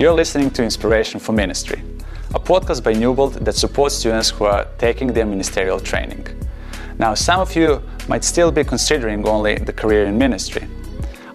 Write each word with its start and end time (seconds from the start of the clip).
You're 0.00 0.14
listening 0.14 0.50
to 0.52 0.64
Inspiration 0.64 1.20
for 1.20 1.32
Ministry, 1.32 1.82
a 2.34 2.40
podcast 2.40 2.82
by 2.82 2.94
Newbold 2.94 3.34
that 3.34 3.54
supports 3.54 3.96
students 3.96 4.30
who 4.30 4.46
are 4.46 4.66
taking 4.78 5.08
their 5.12 5.26
ministerial 5.26 5.78
training. 5.78 6.26
Now, 6.98 7.12
some 7.12 7.38
of 7.38 7.54
you 7.54 7.82
might 8.08 8.24
still 8.24 8.50
be 8.50 8.64
considering 8.64 9.28
only 9.28 9.56
the 9.56 9.74
career 9.74 10.06
in 10.06 10.16
ministry. 10.16 10.66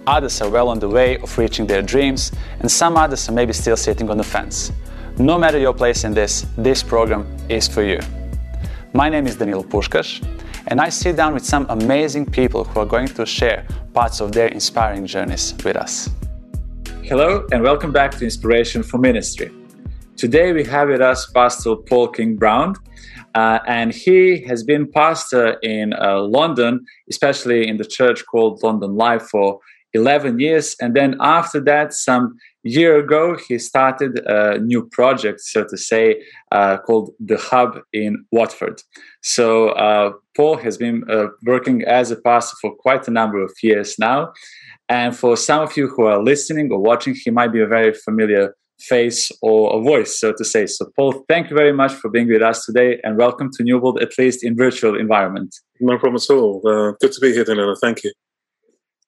Others 0.08 0.42
are 0.42 0.50
well 0.50 0.70
on 0.70 0.80
the 0.80 0.90
way 0.90 1.20
of 1.20 1.38
reaching 1.38 1.68
their 1.68 1.84
dreams, 1.84 2.32
and 2.60 2.72
some 2.72 2.98
others 2.98 3.30
are 3.30 3.34
maybe 3.34 3.54
still 3.54 3.78
sitting 3.78 4.10
on 4.10 4.18
the 4.18 4.24
fence. 4.24 4.72
No 5.20 5.38
matter 5.38 5.60
your 5.60 5.76
place 5.76 6.04
in 6.04 6.16
this, 6.16 6.48
this 6.58 6.82
program 6.82 7.28
is 7.50 7.68
for 7.68 7.84
you. 7.84 8.00
My 8.94 9.10
name 9.10 9.28
is 9.28 9.36
Daniel 9.36 9.64
Pushkash, 9.64 10.26
and 10.66 10.82
I 10.82 10.90
sit 10.90 11.18
down 11.18 11.36
with 11.36 11.46
some 11.46 11.68
amazing 11.70 12.26
people 12.26 12.64
who 12.64 12.80
are 12.80 12.88
going 12.88 13.10
to 13.10 13.28
share 13.28 13.68
parts 13.94 14.22
of 14.22 14.32
their 14.32 14.48
inspiring 14.48 15.06
journeys 15.06 15.54
with 15.64 15.76
us. 15.76 16.10
Hello, 17.08 17.46
and 17.52 17.62
welcome 17.62 17.92
back 17.92 18.10
to 18.18 18.24
Inspiration 18.24 18.82
for 18.82 18.98
Ministry. 18.98 19.52
Today 20.18 20.54
we 20.54 20.64
have 20.64 20.88
with 20.88 21.02
us 21.02 21.30
Pastor 21.30 21.76
Paul 21.76 22.08
King 22.08 22.36
Brown, 22.36 22.74
uh, 23.36 23.60
and 23.68 23.94
he 23.94 24.42
has 24.48 24.64
been 24.64 24.92
pastor 24.92 25.60
in 25.62 25.94
uh, 25.94 26.22
London, 26.22 26.84
especially 27.08 27.68
in 27.68 27.78
the 27.78 27.86
church 27.86 28.26
called 28.26 28.64
London 28.64 28.96
Live 28.96 29.22
for 29.30 29.60
11 29.94 30.40
years. 30.40 30.76
And 30.82 30.96
then 30.96 31.16
after 31.20 31.60
that, 31.66 31.94
some 31.94 32.38
year 32.66 32.98
ago, 32.98 33.38
he 33.48 33.60
started 33.60 34.20
a 34.26 34.58
new 34.60 34.88
project, 34.88 35.40
so 35.42 35.64
to 35.64 35.78
say, 35.78 36.22
uh, 36.52 36.78
called 36.78 37.12
The 37.20 37.38
Hub 37.38 37.80
in 37.94 38.26
Watford. 38.32 38.82
So 39.22 39.70
uh, 39.70 40.14
Paul 40.36 40.58
has 40.58 40.78
been 40.78 41.04
uh, 41.10 41.28
working 41.46 41.84
as 41.84 42.12
a 42.12 42.16
pastor 42.16 42.58
for 42.62 42.76
quite 42.76 43.08
a 43.08 43.12
number 43.12 43.42
of 43.42 43.52
years 43.62 43.98
now. 44.00 44.34
And 44.90 45.16
for 45.16 45.38
some 45.38 45.62
of 45.62 45.78
you 45.78 45.88
who 45.88 46.04
are 46.04 46.22
listening 46.22 46.72
or 46.72 46.80
watching, 46.80 47.16
he 47.16 47.32
might 47.32 47.54
be 47.54 47.62
a 47.62 47.68
very 47.68 47.94
familiar 47.94 48.56
face 48.80 49.32
or 49.42 49.80
a 49.80 49.82
voice, 49.82 50.20
so 50.20 50.34
to 50.34 50.44
say. 50.44 50.66
So, 50.66 50.88
Paul, 50.96 51.24
thank 51.30 51.50
you 51.50 51.56
very 51.56 51.74
much 51.74 51.94
for 51.94 52.10
being 52.10 52.28
with 52.28 52.42
us 52.42 52.66
today, 52.66 53.00
and 53.04 53.18
welcome 53.18 53.50
to 53.54 53.64
Newbold, 53.64 54.02
at 54.02 54.18
least 54.18 54.44
in 54.44 54.56
virtual 54.56 55.00
environment. 55.00 55.56
No 55.80 55.98
problem 55.98 56.16
at 56.16 56.34
all. 56.34 56.62
Uh, 56.68 56.94
good 57.00 57.12
to 57.14 57.22
be 57.22 57.34
here, 57.34 57.46
Danilo. 57.46 57.76
Thank 57.82 58.04
you. 58.04 58.12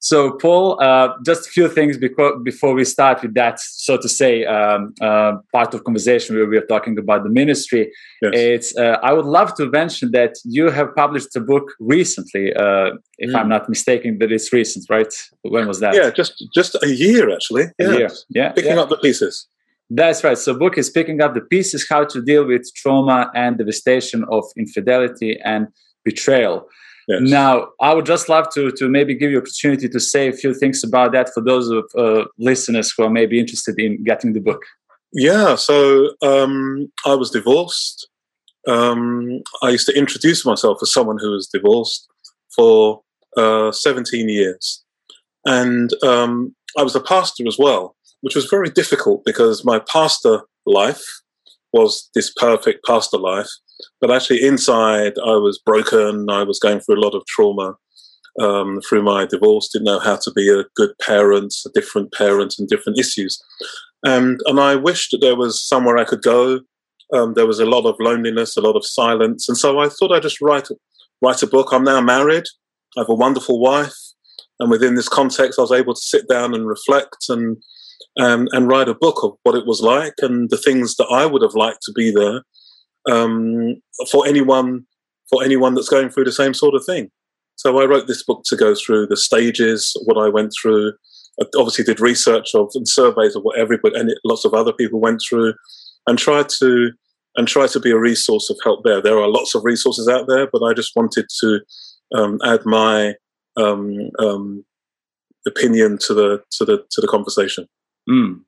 So, 0.09 0.31
Paul, 0.31 0.81
uh, 0.81 1.09
just 1.25 1.47
a 1.47 1.49
few 1.49 1.67
things 1.67 1.97
before, 1.97 2.39
before 2.39 2.73
we 2.73 2.85
start 2.85 3.21
with 3.21 3.33
that, 3.33 3.59
so 3.59 3.97
to 3.97 4.07
say, 4.07 4.45
um, 4.45 4.93
uh, 5.01 5.33
part 5.51 5.73
of 5.73 5.83
conversation 5.83 6.37
where 6.37 6.45
we 6.45 6.57
are 6.57 6.69
talking 6.73 6.97
about 6.97 7.25
the 7.25 7.29
ministry. 7.29 7.91
Yes. 8.21 8.31
It's 8.33 8.77
uh, 8.77 8.99
I 9.03 9.11
would 9.11 9.25
love 9.25 9.53
to 9.55 9.65
mention 9.69 10.11
that 10.11 10.35
you 10.45 10.69
have 10.69 10.95
published 10.95 11.35
a 11.35 11.41
book 11.41 11.73
recently, 11.81 12.53
uh, 12.53 12.91
if 13.17 13.31
mm. 13.31 13.37
I'm 13.37 13.49
not 13.49 13.67
mistaken. 13.67 14.17
That 14.19 14.31
it's 14.31 14.53
recent, 14.53 14.85
right? 14.89 15.13
When 15.41 15.67
was 15.67 15.81
that? 15.81 15.93
Yeah, 15.93 16.09
just 16.11 16.33
just 16.55 16.77
a 16.81 16.87
year 16.87 17.25
actually. 17.35 17.65
Yeah. 17.77 17.87
A 17.87 17.97
year. 17.97 18.09
Yeah, 18.29 18.49
picking 18.53 18.77
yeah. 18.77 18.83
up 18.83 18.89
the 18.89 18.99
pieces. 19.07 19.45
That's 19.89 20.23
right. 20.23 20.37
So, 20.37 20.57
book 20.57 20.77
is 20.77 20.89
picking 20.89 21.19
up 21.21 21.33
the 21.33 21.41
pieces: 21.41 21.85
how 21.89 22.05
to 22.05 22.21
deal 22.21 22.45
with 22.45 22.63
trauma 22.75 23.29
and 23.35 23.57
devastation 23.57 24.23
of 24.31 24.45
infidelity 24.55 25.37
and 25.43 25.67
betrayal. 26.05 26.65
Yes. 27.07 27.21
Now, 27.21 27.69
I 27.79 27.93
would 27.93 28.05
just 28.05 28.27
love 28.27 28.49
to 28.53 28.71
to 28.71 28.89
maybe 28.89 29.15
give 29.15 29.31
you 29.31 29.37
opportunity 29.37 29.87
to 29.87 29.99
say 29.99 30.27
a 30.27 30.33
few 30.33 30.53
things 30.53 30.83
about 30.83 31.13
that 31.13 31.33
for 31.33 31.41
those 31.41 31.69
of 31.69 31.85
uh, 31.97 32.25
listeners 32.37 32.93
who 32.95 33.03
are 33.03 33.09
maybe 33.09 33.39
interested 33.39 33.79
in 33.79 34.03
getting 34.03 34.33
the 34.33 34.41
book. 34.41 34.61
Yeah, 35.13 35.55
so 35.55 36.11
um, 36.21 36.91
I 37.05 37.15
was 37.15 37.31
divorced. 37.31 38.09
Um, 38.67 39.41
I 39.63 39.69
used 39.69 39.87
to 39.87 39.97
introduce 39.97 40.45
myself 40.45 40.79
as 40.81 40.91
someone 40.91 41.17
who 41.19 41.31
was 41.31 41.47
divorced 41.47 42.05
for 42.53 43.01
uh, 43.37 43.71
17 43.71 44.27
years, 44.27 44.83
and 45.45 45.91
um, 46.03 46.53
I 46.77 46.83
was 46.83 46.95
a 46.95 46.99
pastor 46.99 47.47
as 47.47 47.57
well, 47.57 47.95
which 48.19 48.35
was 48.35 48.45
very 48.45 48.69
difficult 48.69 49.23
because 49.23 49.63
my 49.63 49.79
pastor 49.79 50.41
life 50.65 51.05
was 51.71 52.09
this 52.13 52.33
perfect 52.35 52.85
pastor 52.85 53.17
life, 53.17 53.49
but 54.01 54.11
actually, 54.11 54.43
inside, 54.43 55.13
I 55.25 55.35
was 55.35 55.59
broken. 55.63 56.29
I 56.29 56.43
was 56.43 56.59
going 56.59 56.79
through 56.79 56.99
a 56.99 57.03
lot 57.03 57.15
of 57.15 57.25
trauma 57.25 57.75
um, 58.39 58.81
through 58.81 59.03
my 59.03 59.25
divorce. 59.25 59.69
Didn't 59.69 59.85
know 59.85 59.99
how 59.99 60.17
to 60.17 60.31
be 60.31 60.49
a 60.49 60.65
good 60.75 60.91
parent, 60.99 61.53
a 61.65 61.69
different 61.73 62.13
parent, 62.13 62.55
and 62.57 62.67
different 62.67 62.99
issues. 62.99 63.41
And 64.03 64.39
and 64.45 64.59
I 64.59 64.75
wished 64.75 65.11
that 65.11 65.19
there 65.21 65.35
was 65.35 65.67
somewhere 65.67 65.97
I 65.97 66.05
could 66.05 66.21
go. 66.21 66.61
Um, 67.13 67.33
there 67.33 67.47
was 67.47 67.59
a 67.59 67.65
lot 67.65 67.85
of 67.85 67.95
loneliness, 67.99 68.57
a 68.57 68.61
lot 68.61 68.75
of 68.75 68.85
silence, 68.85 69.47
and 69.47 69.57
so 69.57 69.79
I 69.79 69.89
thought 69.89 70.11
I'd 70.11 70.21
just 70.21 70.41
write 70.41 70.67
write 71.21 71.43
a 71.43 71.47
book. 71.47 71.69
I'm 71.71 71.83
now 71.83 72.01
married. 72.01 72.45
I 72.97 73.01
have 73.01 73.09
a 73.09 73.15
wonderful 73.15 73.59
wife, 73.59 73.95
and 74.59 74.69
within 74.69 74.95
this 74.95 75.09
context, 75.09 75.57
I 75.57 75.63
was 75.63 75.71
able 75.71 75.93
to 75.93 76.01
sit 76.01 76.27
down 76.27 76.53
and 76.53 76.67
reflect 76.67 77.29
and 77.29 77.57
and 78.19 78.67
write 78.67 78.89
a 78.89 78.95
book 78.95 79.23
of 79.23 79.33
what 79.43 79.55
it 79.55 79.65
was 79.67 79.81
like 79.81 80.15
and 80.19 80.49
the 80.49 80.57
things 80.57 80.95
that 80.95 81.07
I 81.11 81.27
would 81.27 81.43
have 81.43 81.53
liked 81.53 81.83
to 81.83 81.91
be 81.91 82.11
there 82.11 82.41
um, 83.09 83.75
for 84.11 84.27
anyone 84.27 84.85
for 85.29 85.43
anyone 85.43 85.75
that's 85.75 85.89
going 85.89 86.09
through 86.09 86.23
the 86.23 86.31
same 86.31 86.53
sort 86.53 86.73
of 86.73 86.85
thing. 86.85 87.09
So 87.55 87.79
I 87.81 87.85
wrote 87.85 88.07
this 88.07 88.23
book 88.23 88.43
to 88.45 88.55
go 88.55 88.75
through 88.75 89.07
the 89.07 89.17
stages, 89.17 89.93
what 90.05 90.17
I 90.17 90.29
went 90.29 90.53
through. 90.59 90.93
I 91.41 91.45
obviously 91.57 91.83
did 91.83 91.99
research 91.99 92.55
of 92.55 92.69
and 92.75 92.87
surveys 92.87 93.35
of 93.35 93.43
what 93.43 93.59
everybody 93.59 93.99
and 93.99 94.13
lots 94.23 94.45
of 94.45 94.53
other 94.53 94.73
people 94.73 94.99
went 94.99 95.21
through, 95.27 95.53
and 96.07 96.17
tried 96.17 96.49
to 96.59 96.91
and 97.35 97.47
try 97.47 97.67
to 97.67 97.79
be 97.79 97.91
a 97.91 97.99
resource 97.99 98.49
of 98.49 98.57
help 98.63 98.83
there. 98.83 99.01
There 99.01 99.19
are 99.19 99.27
lots 99.27 99.53
of 99.53 99.63
resources 99.63 100.07
out 100.07 100.27
there, 100.27 100.47
but 100.51 100.63
I 100.63 100.73
just 100.73 100.95
wanted 100.95 101.27
to 101.41 101.59
um, 102.15 102.39
add 102.43 102.65
my 102.65 103.13
um, 103.57 104.09
um, 104.19 104.65
opinion 105.47 105.97
to 105.99 106.13
the 106.13 106.43
to 106.51 106.65
the 106.65 106.77
to 106.91 107.01
the 107.01 107.07
conversation. 107.07 107.67
Mm. 108.09 108.41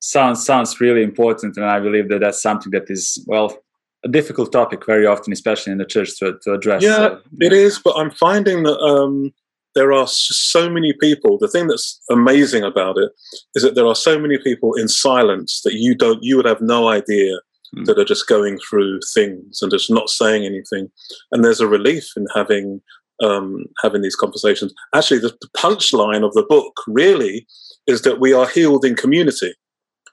Sounds 0.00 0.44
sounds 0.44 0.80
really 0.80 1.02
important, 1.02 1.56
and 1.56 1.66
I 1.66 1.80
believe 1.80 2.08
that 2.08 2.20
that's 2.20 2.42
something 2.42 2.70
that 2.72 2.90
is 2.90 3.22
well 3.26 3.58
a 4.04 4.08
difficult 4.08 4.52
topic 4.52 4.86
very 4.86 5.06
often, 5.06 5.32
especially 5.32 5.72
in 5.72 5.78
the 5.78 5.84
church, 5.84 6.18
to, 6.18 6.38
to 6.42 6.52
address. 6.52 6.82
Yeah, 6.82 6.96
so, 6.96 7.20
yeah, 7.32 7.46
it 7.46 7.52
is. 7.52 7.78
But 7.78 7.96
I'm 7.96 8.10
finding 8.10 8.62
that 8.64 8.78
um, 8.78 9.32
there 9.74 9.92
are 9.92 10.06
so 10.06 10.70
many 10.70 10.92
people. 10.92 11.38
The 11.38 11.48
thing 11.48 11.66
that's 11.66 12.00
amazing 12.10 12.62
about 12.62 12.98
it 12.98 13.10
is 13.54 13.62
that 13.62 13.74
there 13.74 13.86
are 13.86 13.94
so 13.94 14.18
many 14.18 14.38
people 14.38 14.74
in 14.74 14.88
silence 14.88 15.60
that 15.64 15.74
you 15.74 15.94
don't, 15.94 16.22
you 16.22 16.36
would 16.36 16.46
have 16.46 16.60
no 16.60 16.88
idea 16.88 17.38
mm. 17.76 17.84
that 17.86 17.98
are 17.98 18.04
just 18.04 18.26
going 18.26 18.58
through 18.58 19.00
things 19.14 19.60
and 19.60 19.70
just 19.70 19.90
not 19.90 20.08
saying 20.08 20.44
anything. 20.44 20.90
And 21.32 21.44
there's 21.44 21.60
a 21.60 21.66
relief 21.68 22.08
in 22.16 22.26
having 22.34 22.80
um, 23.22 23.64
having 23.82 24.02
these 24.02 24.16
conversations. 24.16 24.74
Actually, 24.94 25.20
the, 25.20 25.34
the 25.40 25.48
punchline 25.56 26.24
of 26.24 26.34
the 26.34 26.44
book 26.48 26.82
really 26.86 27.46
is 27.86 28.02
that 28.02 28.20
we 28.20 28.32
are 28.32 28.46
healed 28.46 28.84
in 28.84 28.94
community. 28.94 29.54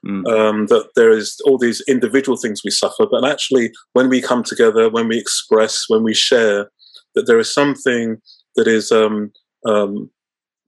Mm. 0.06 0.26
Um, 0.28 0.66
that 0.66 0.88
there 0.96 1.10
is 1.10 1.40
all 1.46 1.56
these 1.56 1.82
individual 1.88 2.36
things 2.36 2.60
we 2.62 2.70
suffer, 2.70 3.06
but 3.10 3.24
actually, 3.24 3.72
when 3.94 4.10
we 4.10 4.20
come 4.20 4.42
together, 4.42 4.90
when 4.90 5.08
we 5.08 5.18
express, 5.18 5.84
when 5.88 6.02
we 6.02 6.12
share, 6.12 6.70
that 7.14 7.26
there 7.26 7.38
is 7.38 7.52
something 7.52 8.18
that 8.56 8.68
is 8.68 8.92
um, 8.92 9.32
um, 9.66 10.10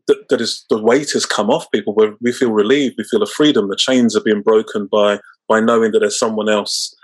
that, 0.07 0.29
that 0.31 0.41
is 0.41 0.65
the 0.71 0.81
weight 0.81 1.13
has 1.13 1.27
come 1.27 1.51
off 1.51 1.71
people. 1.71 1.95
Where 1.95 2.15
we 2.21 2.33
feel 2.33 2.51
relieved, 2.51 2.95
we 2.97 3.05
feel 3.05 3.23
a 3.23 3.27
freedom. 3.27 3.69
The 3.69 3.77
chains 3.77 4.17
are 4.17 4.23
being 4.23 4.43
broken 4.43 4.89
by 4.91 5.21
by 5.49 5.61
knowing 5.61 5.93
that 5.93 6.01
there's 6.01 6.19
someone 6.19 6.49
else. 6.49 6.95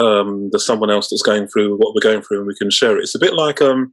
Um, 0.00 0.48
there's 0.50 0.64
someone 0.64 0.90
else 0.90 1.08
that's 1.10 1.22
going 1.22 1.48
through 1.48 1.76
what 1.76 1.94
we're 1.94 2.00
going 2.00 2.22
through, 2.22 2.38
and 2.38 2.46
we 2.46 2.56
can 2.56 2.70
share 2.70 2.96
it. 2.96 3.02
It's 3.02 3.14
a 3.14 3.18
bit 3.18 3.34
like 3.34 3.60
um, 3.60 3.92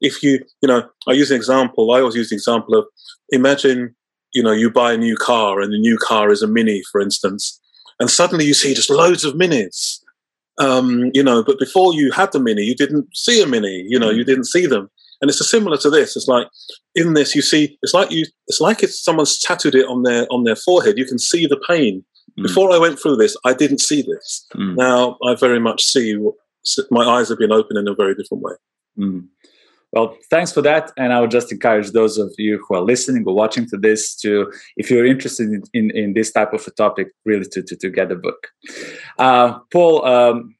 if 0.00 0.22
you, 0.22 0.38
you 0.62 0.68
know, 0.68 0.88
I 1.08 1.12
use 1.12 1.32
an 1.32 1.36
example. 1.36 1.90
I 1.90 1.98
always 1.98 2.14
use 2.14 2.30
the 2.30 2.36
example 2.36 2.76
of 2.78 2.86
imagine 3.30 3.96
you 4.32 4.42
know, 4.42 4.52
you 4.52 4.70
buy 4.70 4.92
a 4.92 4.96
new 4.96 5.16
car 5.16 5.60
and 5.60 5.72
the 5.72 5.78
new 5.78 5.98
car 5.98 6.30
is 6.30 6.42
a 6.42 6.46
Mini, 6.46 6.82
for 6.90 7.00
instance, 7.00 7.60
and 7.98 8.10
suddenly 8.10 8.44
you 8.44 8.54
see 8.54 8.74
just 8.74 8.90
loads 8.90 9.24
of 9.24 9.34
Minis. 9.34 10.00
Um, 10.58 11.10
you 11.14 11.22
know, 11.22 11.42
but 11.42 11.58
before 11.58 11.94
you 11.94 12.12
had 12.12 12.32
the 12.32 12.40
Mini, 12.40 12.62
you 12.62 12.74
didn't 12.74 13.16
see 13.16 13.42
a 13.42 13.46
Mini. 13.46 13.84
You 13.88 13.98
know, 13.98 14.10
you 14.10 14.24
mm. 14.24 14.26
didn't 14.26 14.44
see 14.44 14.66
them. 14.66 14.90
And 15.20 15.30
it's 15.30 15.50
similar 15.50 15.76
to 15.78 15.90
this. 15.90 16.16
It's 16.16 16.28
like 16.28 16.48
in 16.94 17.14
this, 17.14 17.34
you 17.34 17.42
see, 17.42 17.78
it's 17.82 17.94
like 17.94 18.10
you, 18.10 18.26
it's 18.46 18.60
like 18.60 18.82
if 18.82 18.94
someone's 18.94 19.38
tattooed 19.38 19.74
it 19.74 19.86
on 19.86 20.02
their 20.02 20.26
on 20.30 20.44
their 20.44 20.56
forehead. 20.56 20.98
You 20.98 21.04
can 21.04 21.18
see 21.18 21.46
the 21.46 21.60
pain. 21.68 22.04
Mm. 22.38 22.42
Before 22.42 22.72
I 22.72 22.78
went 22.78 22.98
through 22.98 23.16
this, 23.16 23.36
I 23.44 23.52
didn't 23.52 23.80
see 23.80 24.02
this. 24.02 24.46
Mm. 24.54 24.76
Now 24.76 25.18
I 25.24 25.34
very 25.34 25.60
much 25.60 25.84
see. 25.84 26.16
My 26.90 27.04
eyes 27.04 27.28
have 27.28 27.38
been 27.38 27.52
opened 27.52 27.78
in 27.78 27.88
a 27.88 27.94
very 27.94 28.14
different 28.14 28.42
way. 28.42 28.52
Mm. 28.98 29.28
Well, 29.92 30.16
thanks 30.30 30.52
for 30.52 30.62
that. 30.62 30.92
And 30.96 31.12
I 31.12 31.20
would 31.20 31.30
just 31.30 31.50
encourage 31.50 31.90
those 31.90 32.16
of 32.16 32.32
you 32.38 32.64
who 32.66 32.76
are 32.76 32.82
listening 32.82 33.24
or 33.26 33.34
watching 33.34 33.66
to 33.70 33.76
this 33.76 34.14
to, 34.16 34.52
if 34.76 34.90
you're 34.90 35.06
interested 35.06 35.48
in, 35.48 35.62
in, 35.74 35.90
in 35.96 36.14
this 36.14 36.30
type 36.30 36.52
of 36.52 36.66
a 36.66 36.70
topic, 36.70 37.08
really 37.24 37.46
to, 37.46 37.62
to, 37.62 37.76
to 37.76 37.90
get 37.90 38.08
the 38.08 38.16
book. 38.16 38.48
Uh, 39.18 39.58
Paul, 39.72 40.04
um, 40.06 40.54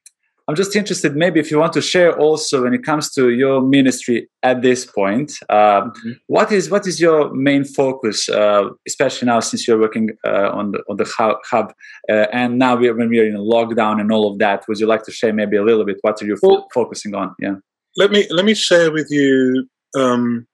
I'm 0.47 0.55
just 0.55 0.75
interested, 0.75 1.15
maybe 1.15 1.39
if 1.39 1.49
you 1.49 1.59
want 1.59 1.71
to 1.73 1.81
share 1.81 2.17
also 2.19 2.63
when 2.63 2.73
it 2.73 2.83
comes 2.83 3.13
to 3.13 3.29
your 3.29 3.61
ministry 3.61 4.27
at 4.43 4.61
this 4.61 4.85
point, 4.85 5.31
uh, 5.49 5.83
mm-hmm. 5.83 6.11
what 6.27 6.51
is 6.51 6.69
what 6.69 6.85
is 6.87 6.99
your 6.99 7.33
main 7.33 7.63
focus, 7.63 8.27
uh, 8.27 8.69
especially 8.85 9.27
now 9.27 9.39
since 9.39 9.65
you're 9.65 9.79
working 9.79 10.09
uh, 10.27 10.49
on 10.51 10.71
the 10.71 10.79
on 10.89 10.97
the 10.97 11.05
hub, 11.49 11.73
uh, 12.09 12.25
and 12.33 12.59
now 12.59 12.75
we 12.75 12.89
are, 12.89 12.95
when 12.95 13.07
we 13.07 13.19
are 13.19 13.25
in 13.25 13.35
lockdown 13.35 14.01
and 14.01 14.11
all 14.11 14.29
of 14.29 14.39
that, 14.39 14.67
would 14.67 14.79
you 14.79 14.87
like 14.87 15.03
to 15.03 15.11
share 15.11 15.31
maybe 15.31 15.55
a 15.55 15.63
little 15.63 15.85
bit 15.85 15.97
what 16.01 16.21
are 16.21 16.25
you 16.25 16.37
well, 16.41 16.67
focusing 16.73 17.15
on? 17.15 17.33
Yeah 17.39 17.55
let 17.97 18.11
me 18.11 18.27
let 18.29 18.45
me 18.45 18.53
share 18.53 18.91
with 18.91 19.07
you 19.09 19.67
um, 19.95 20.47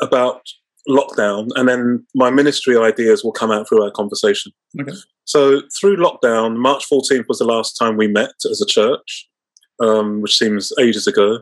about 0.00 0.42
lockdown, 0.88 1.48
and 1.54 1.68
then 1.68 2.06
my 2.14 2.30
ministry 2.30 2.76
ideas 2.76 3.22
will 3.22 3.32
come 3.32 3.50
out 3.50 3.68
through 3.68 3.84
our 3.84 3.90
conversation. 3.90 4.52
Okay. 4.80 4.92
So 5.24 5.62
through 5.78 5.96
lockdown, 5.96 6.56
March 6.56 6.88
14th 6.90 7.28
was 7.28 7.38
the 7.38 7.44
last 7.44 7.74
time 7.74 7.96
we 7.96 8.08
met 8.08 8.32
as 8.50 8.62
a 8.62 8.66
church, 8.66 9.28
um, 9.80 10.22
which 10.22 10.36
seems 10.36 10.72
ages 10.80 11.06
ago, 11.06 11.40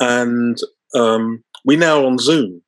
and 0.00 0.58
um, 0.94 1.42
we 1.64 1.76
now 1.76 2.04
on 2.04 2.18
Zoom. 2.18 2.62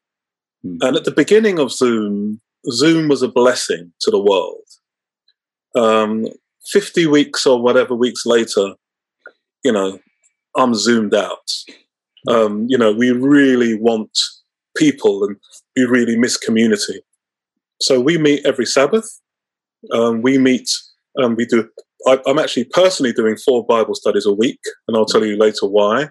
Hmm. 0.63 0.79
And 0.81 0.97
at 0.97 1.05
the 1.05 1.11
beginning 1.11 1.59
of 1.59 1.73
Zoom, 1.73 2.41
Zoom 2.71 3.09
was 3.09 3.23
a 3.23 3.29
blessing 3.29 3.93
to 4.01 4.11
the 4.11 4.19
world. 4.21 4.63
Um, 5.75 6.27
50 6.69 7.07
weeks 7.07 7.47
or 7.47 7.63
whatever 7.63 7.95
weeks 7.95 8.25
later, 8.27 8.75
you 9.63 9.73
know, 9.73 10.01
I'm 10.57 10.75
zoomed 10.75 11.15
out. 11.15 11.51
Um, 12.29 12.67
you 12.69 12.77
know, 12.79 12.93
we 12.93 13.13
really 13.13 13.79
want 13.79 14.11
people 14.77 15.25
and 15.25 15.37
we 15.77 15.85
really 15.85 16.17
miss 16.17 16.37
community. 16.37 17.01
So 17.81 18.01
we 18.01 18.19
meet 18.19 18.45
every 18.45 18.67
Sabbath. 18.67 19.09
Um, 19.93 20.23
we 20.23 20.39
meet, 20.39 20.69
um, 21.23 21.37
we 21.37 21.47
do, 21.47 21.69
I, 22.07 22.19
I'm 22.27 22.39
actually 22.39 22.65
personally 22.65 23.13
doing 23.13 23.37
four 23.37 23.65
Bible 23.65 23.95
studies 23.95 24.27
a 24.27 24.33
week, 24.33 24.61
and 24.89 24.97
I'll 24.97 25.05
tell 25.07 25.25
you 25.25 25.37
later 25.37 25.67
why. 25.67 26.09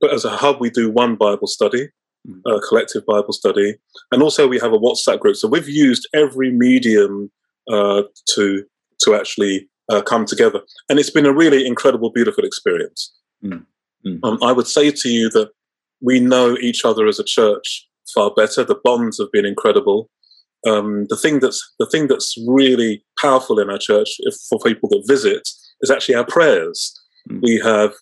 But 0.00 0.12
as 0.12 0.24
a 0.24 0.30
hub, 0.30 0.60
we 0.60 0.70
do 0.70 0.90
one 0.90 1.16
Bible 1.16 1.46
study, 1.46 1.88
Mm. 2.26 2.40
a 2.46 2.58
collective 2.60 3.04
Bible 3.04 3.34
study, 3.34 3.76
and 4.10 4.22
also 4.22 4.48
we 4.48 4.58
have 4.58 4.72
a 4.72 4.78
WhatsApp 4.78 5.20
group. 5.20 5.36
So 5.36 5.46
we've 5.46 5.68
used 5.68 6.08
every 6.14 6.50
medium 6.50 7.30
uh, 7.70 8.04
to 8.30 8.64
to 9.02 9.14
actually 9.14 9.68
uh, 9.90 10.00
come 10.00 10.24
together, 10.24 10.62
and 10.88 10.98
it's 10.98 11.10
been 11.10 11.26
a 11.26 11.34
really 11.34 11.66
incredible, 11.66 12.10
beautiful 12.10 12.44
experience. 12.44 13.12
Mm. 13.44 13.64
Mm. 14.06 14.18
Um, 14.22 14.38
I 14.42 14.52
would 14.52 14.66
say 14.66 14.90
to 14.90 15.08
you 15.08 15.30
that 15.30 15.50
we 16.00 16.20
know 16.20 16.56
each 16.60 16.84
other 16.84 17.06
as 17.06 17.18
a 17.18 17.24
church 17.24 17.86
far 18.14 18.32
better. 18.34 18.64
The 18.64 18.80
bonds 18.82 19.18
have 19.18 19.32
been 19.32 19.46
incredible. 19.46 20.10
Um, 20.66 21.06
the 21.08 21.16
thing 21.16 21.40
that's 21.40 21.62
the 21.78 21.86
thing 21.86 22.08
that's 22.08 22.34
really 22.46 23.04
powerful 23.20 23.58
in 23.58 23.70
our 23.70 23.78
church, 23.78 24.08
if, 24.20 24.34
for 24.48 24.58
people 24.60 24.88
that 24.90 25.04
visit, 25.06 25.48
is 25.82 25.90
actually 25.90 26.14
our 26.14 26.26
prayers. 26.26 26.92
Mm. 27.30 27.40
We 27.42 27.60
have 27.64 27.92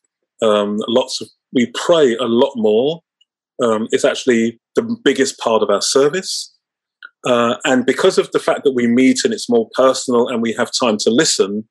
um, 0.43 0.79
lots 0.89 1.21
of 1.21 1.29
we 1.53 1.67
pray 1.75 2.17
a 2.17 2.25
lot 2.25 2.53
more. 2.57 3.01
Um, 3.63 3.89
it's 3.91 4.05
actually 4.05 4.61
the 4.75 4.97
biggest 5.05 5.39
part 5.39 5.63
of 5.63 5.71
our 5.71 5.83
service. 5.83 6.49
Uh, 7.25 7.57
and 7.65 7.87
because 7.87 8.19
of 8.19 8.31
the 8.33 8.41
fact 8.41 8.65
that 8.65 8.73
we 8.73 8.87
meet 8.87 9.19
and 9.25 9.33
it's 9.33 9.49
more 9.49 9.69
personal 9.75 10.29
and 10.29 10.43
we 10.43 10.53
have 10.55 10.71
time 10.73 10.97
to 10.99 11.11
listen, 11.11 11.69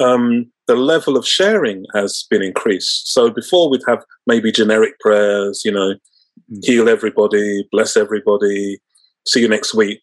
um, 0.00 0.50
the 0.66 0.76
level 0.76 1.16
of 1.16 1.26
sharing 1.26 1.84
has 1.94 2.26
been 2.30 2.42
increased. 2.42 3.12
So 3.12 3.30
before 3.30 3.68
we'd 3.70 3.82
have 3.88 4.04
maybe 4.26 4.52
generic 4.52 4.98
prayers, 5.00 5.62
you 5.64 5.72
know, 5.72 5.94
Mm. 6.50 6.64
heal 6.64 6.88
everybody, 6.88 7.66
bless 7.70 7.96
everybody, 7.96 8.80
see 9.26 9.40
you 9.40 9.48
next 9.48 9.74
week. 9.74 10.02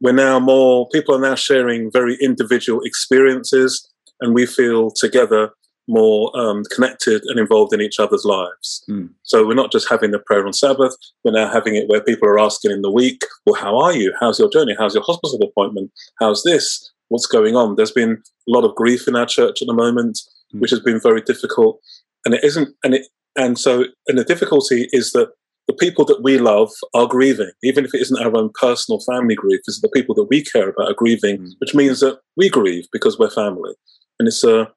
We're 0.00 0.12
now 0.12 0.38
more, 0.38 0.88
people 0.90 1.14
are 1.14 1.20
now 1.20 1.34
sharing 1.34 1.90
very 1.90 2.16
individual 2.20 2.80
experiences 2.82 3.88
and 4.20 4.34
we 4.34 4.46
feel 4.46 4.90
together 4.90 5.50
more 5.88 6.36
um, 6.36 6.64
connected 6.74 7.22
and 7.26 7.38
involved 7.38 7.72
in 7.72 7.80
each 7.80 8.00
other's 8.00 8.24
lives. 8.24 8.82
Mm. 8.90 9.10
So 9.22 9.46
we're 9.46 9.54
not 9.54 9.70
just 9.70 9.88
having 9.88 10.10
the 10.10 10.18
prayer 10.18 10.44
on 10.46 10.52
Sabbath, 10.52 10.96
we're 11.24 11.32
now 11.32 11.50
having 11.50 11.76
it 11.76 11.88
where 11.88 12.00
people 12.00 12.28
are 12.28 12.40
asking 12.40 12.72
in 12.72 12.82
the 12.82 12.90
week, 12.90 13.22
well, 13.46 13.54
how 13.54 13.78
are 13.78 13.94
you? 13.94 14.12
How's 14.20 14.38
your 14.38 14.50
journey? 14.50 14.74
How's 14.78 14.94
your 14.94 15.04
hospital 15.04 15.40
appointment? 15.42 15.92
How's 16.18 16.42
this? 16.42 16.90
What's 17.08 17.26
going 17.26 17.56
on? 17.56 17.76
There's 17.76 17.90
been 17.92 18.12
a 18.12 18.50
lot 18.50 18.64
of 18.64 18.74
grief 18.74 19.06
in 19.08 19.16
our 19.16 19.26
church 19.26 19.62
at 19.62 19.66
the 19.66 19.74
moment, 19.74 20.18
Mm. 20.54 20.60
which 20.60 20.70
has 20.70 20.80
been 20.80 21.00
very 21.00 21.20
difficult. 21.22 21.80
And 22.24 22.32
it 22.34 22.44
isn't, 22.44 22.68
and 22.84 22.94
it, 22.94 23.06
and 23.36 23.58
so, 23.58 23.84
and 24.06 24.16
the 24.18 24.24
difficulty 24.24 24.88
is 24.92 25.10
that 25.12 25.30
the 25.66 25.72
people 25.74 26.04
that 26.04 26.22
we 26.22 26.38
love 26.38 26.70
are 26.94 27.06
grieving, 27.08 27.50
even 27.64 27.84
if 27.84 27.92
it 27.94 28.00
isn't 28.00 28.22
our 28.24 28.36
own 28.36 28.50
personal 28.60 29.00
family 29.00 29.34
grief, 29.34 29.60
it's 29.66 29.80
the 29.80 29.88
people 29.88 30.14
that 30.14 30.28
we 30.30 30.44
care 30.44 30.68
about 30.68 30.88
are 30.90 30.94
grieving, 30.94 31.38
Mm. 31.38 31.50
which 31.58 31.74
means 31.74 31.98
that 32.00 32.20
we 32.36 32.48
grieve 32.48 32.86
because 32.92 33.18
we're 33.18 33.30
family. 33.30 33.74
And 34.20 34.28
it's 34.28 34.44
a, 34.44 34.68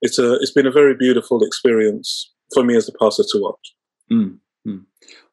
it's 0.00 0.18
a, 0.18 0.34
it's 0.40 0.50
been 0.52 0.66
a 0.66 0.72
very 0.72 0.94
beautiful 0.96 1.42
experience 1.44 2.32
for 2.52 2.64
me 2.64 2.74
as 2.76 2.86
the 2.86 2.92
pastor 3.00 3.22
to 3.30 3.38
watch. 3.40 3.74
Mm. 4.10 4.38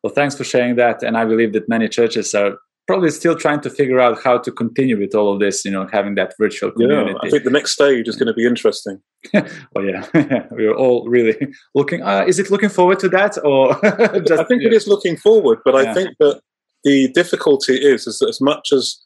Well, 0.03 0.13
thanks 0.13 0.35
for 0.35 0.43
sharing 0.43 0.75
that. 0.77 1.03
And 1.03 1.17
I 1.17 1.25
believe 1.25 1.53
that 1.53 1.67
many 1.67 1.89
churches 1.89 2.33
are 2.33 2.57
probably 2.89 3.11
still 3.11 3.35
trying 3.35 3.61
to 3.61 3.69
figure 3.69 3.99
out 3.99 4.19
how 4.23 4.35
to 4.39 4.51
continue 4.51 4.97
with 4.97 5.13
all 5.13 5.31
of 5.31 5.39
this, 5.39 5.63
you 5.63 5.69
know, 5.69 5.87
having 5.91 6.15
that 6.15 6.33
virtual 6.39 6.71
community. 6.71 7.11
Yeah, 7.11 7.19
I 7.21 7.29
think 7.29 7.43
the 7.43 7.51
next 7.51 7.73
stage 7.73 8.07
is 8.07 8.15
going 8.15 8.25
to 8.25 8.33
be 8.33 8.47
interesting. 8.47 8.99
oh, 9.35 9.81
yeah. 9.81 10.07
We're 10.49 10.73
all 10.73 11.07
really 11.07 11.37
looking. 11.75 12.01
Uh, 12.01 12.25
is 12.27 12.39
it 12.39 12.49
looking 12.49 12.69
forward 12.69 12.97
to 13.01 13.09
that? 13.09 13.37
Or 13.45 13.75
just, 14.27 14.41
I 14.41 14.43
think 14.45 14.63
yeah. 14.63 14.69
it 14.69 14.73
is 14.73 14.87
looking 14.87 15.17
forward, 15.17 15.59
but 15.63 15.75
Yeah. 15.75 15.91
I 15.91 15.93
think 15.93 16.15
that 16.19 16.41
the 16.83 17.09
difficulty 17.09 17.75
is, 17.75 18.07
is 18.07 18.17
that 18.17 18.29
as 18.29 18.41
much 18.41 18.73
as, 18.73 18.97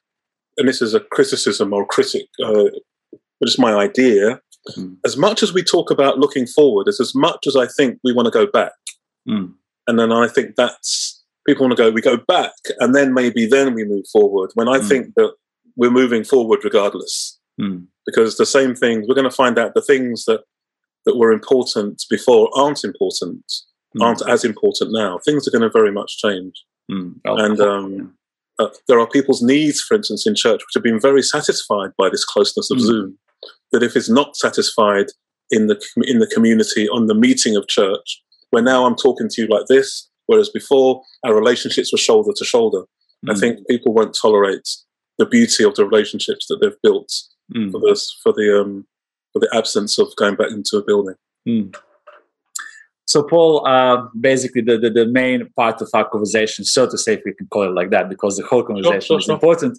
and 0.57 0.69
this 0.69 0.81
is 0.81 0.93
a 0.93 1.01
criticism 1.01 1.73
or 1.73 1.85
critic, 1.85 2.27
uh, 2.41 2.69
but 3.11 3.49
it's 3.49 3.59
my 3.59 3.73
idea, 3.73 4.39
Mm. 4.77 4.95
as 5.05 5.17
much 5.17 5.43
as 5.43 5.51
we 5.51 5.61
talk 5.61 5.91
about 5.91 6.19
looking 6.19 6.47
forward, 6.47 6.87
is 6.87 7.01
as 7.01 7.13
much 7.13 7.47
as 7.47 7.57
I 7.57 7.67
think 7.67 7.99
we 8.01 8.13
want 8.13 8.27
to 8.27 8.31
go 8.31 8.47
back. 8.49 8.71
Mm. 9.27 9.55
And 9.87 9.99
then 9.99 10.13
I 10.13 10.29
think 10.29 10.55
that's, 10.55 11.12
people 11.47 11.65
want 11.65 11.75
to 11.77 11.83
go, 11.83 11.91
we 11.91 12.01
go 12.01 12.17
back, 12.17 12.53
and 12.79 12.95
then 12.95 13.13
maybe 13.13 13.45
then 13.45 13.73
we 13.73 13.83
move 13.83 14.05
forward. 14.11 14.51
When 14.55 14.67
I 14.67 14.79
Mm. 14.79 14.87
think 14.87 15.15
that 15.15 15.31
we're 15.75 15.91
moving 15.91 16.23
forward 16.23 16.63
regardless, 16.63 17.39
Mm. 17.59 17.87
because 18.05 18.37
the 18.37 18.45
same 18.45 18.75
things, 18.75 19.07
we're 19.07 19.15
going 19.15 19.29
to 19.29 19.35
find 19.35 19.57
out 19.59 19.73
the 19.73 19.81
things 19.81 20.25
that, 20.25 20.41
that 21.05 21.17
were 21.17 21.31
important 21.31 22.03
before 22.09 22.49
aren't 22.57 22.83
important, 22.83 23.45
Mm. 23.95 24.03
aren't 24.03 24.27
as 24.27 24.43
important 24.43 24.91
now. 24.91 25.19
Things 25.25 25.47
are 25.47 25.51
going 25.51 25.61
to 25.61 25.69
very 25.69 25.91
much 25.91 26.17
change. 26.17 26.63
Mm. 26.91 27.19
And 27.25 27.59
um, 27.61 28.17
uh, 28.59 28.69
there 28.87 28.99
are 28.99 29.07
people's 29.07 29.41
needs, 29.41 29.81
for 29.81 29.95
instance, 29.95 30.25
in 30.27 30.35
church, 30.35 30.61
which 30.61 30.73
have 30.75 30.83
been 30.83 30.99
very 30.99 31.21
satisfied 31.23 31.91
by 31.97 32.09
this 32.09 32.25
closeness 32.25 32.69
of 32.71 32.77
Mm. 32.77 32.81
Zoom. 32.81 33.19
That 33.71 33.83
if 33.83 33.95
it's 33.95 34.09
not 34.09 34.35
satisfied 34.35 35.07
in 35.51 35.67
the 35.67 35.77
in 35.97 36.19
the 36.19 36.27
community 36.27 36.87
on 36.89 37.07
the 37.07 37.13
meeting 37.15 37.55
of 37.55 37.67
church, 37.67 38.23
where 38.51 38.63
now 38.63 38.85
I'm 38.85 38.95
talking 38.95 39.27
to 39.29 39.41
you 39.41 39.47
like 39.47 39.65
this, 39.67 40.07
whereas 40.27 40.49
before 40.49 41.01
our 41.25 41.35
relationships 41.35 41.91
were 41.91 41.97
shoulder 41.97 42.31
to 42.35 42.45
shoulder. 42.45 42.83
I 43.29 43.33
Mm. 43.33 43.39
think 43.39 43.67
people 43.67 43.93
won't 43.93 44.17
tolerate 44.19 44.67
the 45.17 45.25
beauty 45.25 45.63
of 45.63 45.75
the 45.75 45.85
relationships 45.85 46.47
that 46.47 46.57
they've 46.59 46.81
built 46.81 47.11
Mm. 47.53 47.71
for 47.71 47.79
this 47.79 48.01
for 48.23 48.33
the 48.33 48.61
um, 48.61 48.85
for 49.31 49.39
the 49.39 49.49
absence 49.53 49.97
of 49.97 50.15
going 50.15 50.35
back 50.35 50.51
into 50.51 50.77
a 50.77 50.83
building. 50.83 51.15
Mm. 51.47 51.75
So, 53.05 53.21
Paul, 53.23 53.67
uh, 53.67 54.07
basically, 54.19 54.61
the, 54.61 54.77
the, 54.77 54.89
the 54.89 55.05
main 55.05 55.49
part 55.55 55.81
of 55.81 55.89
our 55.93 56.07
conversation, 56.09 56.63
so 56.65 56.89
to 56.89 56.97
say, 56.97 57.13
if 57.15 57.21
we 57.25 57.33
can 57.33 57.47
call 57.47 57.63
it 57.63 57.75
like 57.75 57.89
that, 57.91 58.09
because 58.09 58.37
the 58.37 58.45
whole 58.45 58.63
conversation 58.63 59.01
sure, 59.01 59.17
is 59.19 59.25
sure. 59.25 59.33
important, 59.33 59.77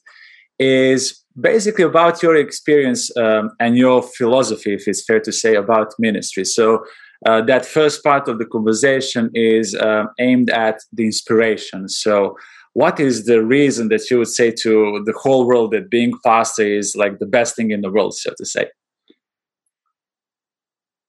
is 0.58 1.24
basically 1.40 1.84
about 1.84 2.22
your 2.22 2.36
experience 2.36 3.16
um, 3.16 3.50
and 3.60 3.76
your 3.76 4.02
philosophy, 4.02 4.74
if 4.74 4.86
it's 4.86 5.04
fair 5.04 5.20
to 5.20 5.32
say, 5.32 5.54
about 5.56 5.94
ministry. 5.98 6.44
So, 6.44 6.84
uh, 7.26 7.40
that 7.42 7.64
first 7.64 8.02
part 8.02 8.28
of 8.28 8.38
the 8.38 8.44
conversation 8.44 9.30
is 9.34 9.74
um, 9.76 10.08
aimed 10.18 10.50
at 10.50 10.80
the 10.92 11.04
inspiration. 11.04 11.88
So, 11.88 12.36
what 12.74 12.98
is 12.98 13.24
the 13.26 13.44
reason 13.44 13.88
that 13.88 14.10
you 14.10 14.18
would 14.18 14.28
say 14.28 14.50
to 14.50 15.02
the 15.06 15.14
whole 15.16 15.46
world 15.46 15.72
that 15.72 15.90
being 15.90 16.12
pastor 16.24 16.66
is 16.66 16.96
like 16.96 17.18
the 17.18 17.26
best 17.26 17.54
thing 17.56 17.70
in 17.70 17.82
the 17.82 17.90
world, 17.90 18.14
so 18.14 18.32
to 18.36 18.44
say? 18.44 18.68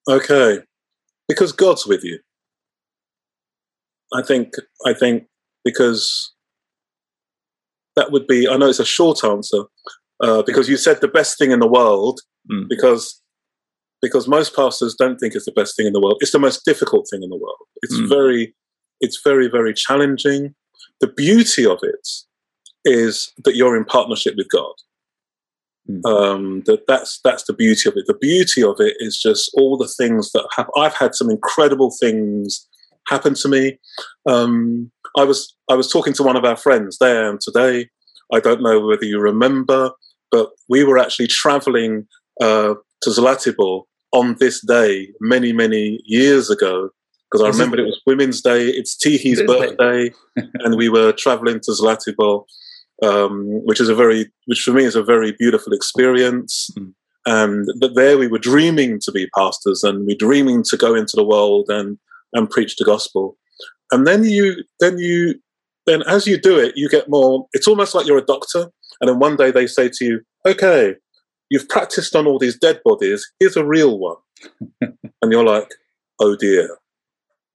Okay, 0.09 0.59
because 1.27 1.51
God's 1.51 1.88
with 1.88 2.03
you. 2.03 2.19
I 4.13 4.21
think. 4.21 4.53
I 4.85 4.93
think 4.93 5.25
because 5.63 6.33
that 7.95 8.12
would 8.12 8.27
be. 8.27 8.47
I 8.47 8.57
know 8.57 8.69
it's 8.69 8.79
a 8.79 8.85
short 8.85 9.24
answer 9.24 9.63
uh, 10.21 10.43
because 10.43 10.69
you 10.69 10.77
said 10.77 11.01
the 11.01 11.07
best 11.07 11.38
thing 11.38 11.51
in 11.51 11.59
the 11.59 11.67
world. 11.67 12.21
Mm. 12.51 12.69
Because 12.69 13.21
because 14.05 14.27
most 14.27 14.55
pastors 14.55 14.93
don't 15.03 15.17
think 15.19 15.33
it's 15.35 15.45
the 15.50 15.51
best 15.62 15.75
thing 15.75 15.88
in 15.88 15.93
the 15.93 16.00
world. 16.01 16.17
It's 16.21 16.31
the 16.38 16.45
most 16.47 16.63
difficult 16.65 17.07
thing 17.09 17.24
in 17.24 17.29
the 17.29 17.41
world. 17.45 17.63
It's 17.83 17.97
Mm. 17.97 18.09
very. 18.17 18.55
It's 19.05 19.19
very 19.29 19.47
very 19.57 19.74
challenging. 19.74 20.55
The 21.01 21.12
beauty 21.24 21.65
of 21.65 21.79
it 21.93 22.07
is 22.85 23.31
that 23.43 23.55
you're 23.55 23.75
in 23.75 23.85
partnership 23.85 24.35
with 24.38 24.47
God. 24.50 24.75
Mm. 25.89 26.05
Um, 26.13 26.63
that 26.67 26.81
that's 26.88 27.19
that's 27.24 27.43
the 27.45 27.53
beauty 27.53 27.89
of 27.89 27.95
it. 27.97 28.05
The 28.07 28.21
beauty 28.29 28.62
of 28.63 28.75
it 28.79 28.95
is 29.00 29.19
just 29.27 29.51
all 29.57 29.77
the 29.77 29.88
things 30.00 30.31
that 30.33 30.47
have. 30.55 30.69
I've 30.77 30.95
had 31.03 31.13
some 31.15 31.29
incredible 31.29 31.91
things 32.00 32.67
happen 33.07 33.33
to 33.35 33.47
me. 33.47 33.79
Um, 34.27 34.91
I 35.17 35.24
was 35.24 35.55
I 35.69 35.75
was 35.75 35.89
talking 35.91 36.13
to 36.13 36.24
one 36.24 36.38
of 36.38 36.45
our 36.45 36.57
friends 36.65 36.97
there 37.00 37.29
and 37.29 37.39
today. 37.41 37.89
I 38.33 38.39
don't 38.39 38.63
know 38.63 38.79
whether 38.79 39.05
you 39.05 39.19
remember, 39.19 39.91
but 40.31 40.50
we 40.69 40.83
were 40.83 40.97
actually 40.97 41.27
traveling 41.27 42.07
uh, 42.41 42.74
to 43.03 43.09
Zlatibor 43.09 43.83
on 44.15 44.36
this 44.39 44.62
day 44.65 45.10
many 45.19 45.51
many 45.53 46.01
years 46.05 46.50
ago 46.50 46.89
because 47.29 47.45
I 47.45 47.50
Is 47.50 47.55
it- 47.55 47.60
remembered 47.60 47.79
it 47.81 47.91
was 47.91 48.01
Women's 48.07 48.41
Day. 48.41 48.67
It's 48.67 48.95
Tihi's 48.95 49.41
birthday, 49.43 50.12
and 50.63 50.75
we 50.75 50.89
were 50.89 51.12
traveling 51.12 51.60
to 51.62 51.72
Zlatibor 51.72 52.45
um, 53.03 53.62
which 53.65 53.79
is 53.81 53.89
a 53.89 53.95
very, 53.95 54.31
which 54.45 54.62
for 54.62 54.72
me 54.72 54.84
is 54.84 54.95
a 54.95 55.03
very 55.03 55.34
beautiful 55.34 55.74
experience. 55.74 56.69
Mm. 56.77 56.93
And 57.27 57.67
but 57.79 57.95
there 57.95 58.17
we 58.17 58.27
were 58.27 58.39
dreaming 58.39 59.00
to 59.01 59.12
be 59.12 59.27
pastors, 59.36 59.84
and 59.84 60.05
we're 60.05 60.15
dreaming 60.15 60.63
to 60.63 60.77
go 60.77 60.93
into 60.93 61.15
the 61.15 61.25
world 61.25 61.65
and 61.69 61.98
and 62.34 62.50
preach 62.50 62.75
the 62.75 62.86
gospel. 62.86 63.38
And 63.91 64.05
then 64.05 64.24
you 64.24 64.63
then 64.79 65.00
you 65.00 65.36
then 65.88 66.03
as 66.03 66.27
you 66.27 66.39
do 66.39 66.60
it, 66.60 66.74
you 66.75 66.88
get 66.88 67.10
more. 67.10 67.48
It's 67.53 67.67
almost 67.67 67.95
like 67.95 68.05
you're 68.05 68.19
a 68.19 68.25
doctor, 68.25 68.69
and 69.01 69.10
then 69.10 69.19
one 69.19 69.38
day 69.38 69.50
they 69.50 69.65
say 69.65 69.89
to 69.91 70.05
you, 70.05 70.22
"Okay, 70.45 70.95
you've 71.49 71.69
practiced 71.69 72.15
on 72.15 72.27
all 72.27 72.39
these 72.39 72.57
dead 72.57 72.81
bodies. 72.83 73.25
Here's 73.39 73.57
a 73.57 73.65
real 73.65 73.97
one," 73.99 74.17
and 74.81 75.31
you're 75.31 75.45
like, 75.45 75.71
"Oh 76.19 76.35
dear." 76.35 76.77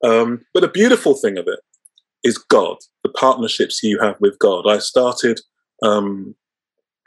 Um, 0.02 0.44
but 0.54 0.60
the 0.60 0.68
beautiful 0.68 1.14
thing 1.14 1.36
of 1.38 1.46
it 1.46 1.60
is 2.24 2.38
God, 2.38 2.78
the 3.02 3.10
partnerships 3.10 3.82
you 3.82 3.98
have 4.00 4.16
with 4.20 4.38
God. 4.38 4.66
I 4.68 4.78
started. 4.78 5.40
Um, 5.82 6.34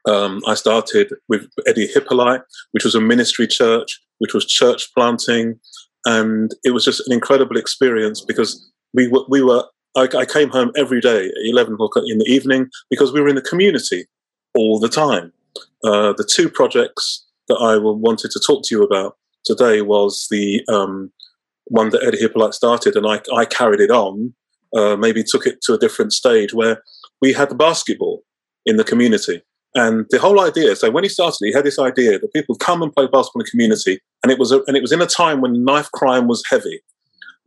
um, 0.05 0.41
I 0.45 0.55
started 0.55 1.13
with 1.29 1.47
Eddie 1.65 1.87
Hippolyte, 1.87 2.41
which 2.71 2.83
was 2.83 2.93
a 2.93 2.99
ministry 2.99 3.47
church, 3.47 4.01
which 4.17 4.33
was 4.33 4.45
church 4.45 4.93
planting, 4.93 5.57
and 6.05 6.53
it 6.65 6.71
was 6.71 6.83
just 6.83 7.07
an 7.07 7.13
incredible 7.13 7.55
experience 7.55 8.19
because 8.19 8.69
we 8.93 9.07
were, 9.07 9.23
we 9.29 9.41
were 9.41 9.63
I, 9.95 10.07
I 10.17 10.25
came 10.25 10.49
home 10.49 10.71
every 10.75 11.01
day 11.01 11.25
at 11.25 11.33
11 11.43 11.75
o'clock 11.75 11.91
in 12.07 12.17
the 12.17 12.25
evening 12.25 12.69
because 12.89 13.11
we 13.13 13.21
were 13.21 13.29
in 13.29 13.35
the 13.35 13.41
community 13.41 14.05
all 14.55 14.79
the 14.79 14.89
time. 14.89 15.31
Uh, 15.83 16.13
the 16.13 16.27
two 16.29 16.49
projects 16.49 17.25
that 17.47 17.55
I 17.55 17.77
wanted 17.77 18.31
to 18.31 18.41
talk 18.45 18.63
to 18.65 18.75
you 18.75 18.83
about 18.83 19.17
today 19.43 19.81
was 19.81 20.27
the 20.31 20.61
um, 20.69 21.11
one 21.65 21.89
that 21.89 22.03
Eddie 22.03 22.19
Hippolyte 22.19 22.53
started, 22.53 22.95
and 22.95 23.05
I, 23.05 23.21
I 23.35 23.45
carried 23.45 23.81
it 23.81 23.91
on, 23.91 24.33
uh, 24.75 24.95
maybe 24.95 25.23
took 25.23 25.45
it 25.45 25.61
to 25.63 25.73
a 25.73 25.77
different 25.77 26.13
stage 26.13 26.53
where 26.53 26.81
we 27.21 27.33
had 27.33 27.49
the 27.49 27.55
basketball 27.55 28.23
in 28.65 28.77
the 28.77 28.83
community. 28.83 29.41
And 29.75 30.05
the 30.11 30.19
whole 30.19 30.39
idea, 30.39 30.75
so 30.75 30.91
when 30.91 31.03
he 31.03 31.09
started, 31.09 31.37
he 31.41 31.51
had 31.51 31.65
this 31.65 31.79
idea 31.79 32.19
that 32.19 32.33
people 32.33 32.55
come 32.55 32.81
and 32.83 32.93
play 32.93 33.05
basketball 33.05 33.41
in 33.41 33.45
the 33.45 33.51
community, 33.51 33.99
and 34.21 34.31
it 34.31 34.39
was 34.39 34.51
a, 34.51 34.61
and 34.67 34.77
it 34.77 34.81
was 34.81 34.91
in 34.91 35.01
a 35.01 35.07
time 35.07 35.41
when 35.41 35.65
knife 35.65 35.91
crime 35.91 36.27
was 36.27 36.43
heavy. 36.49 36.79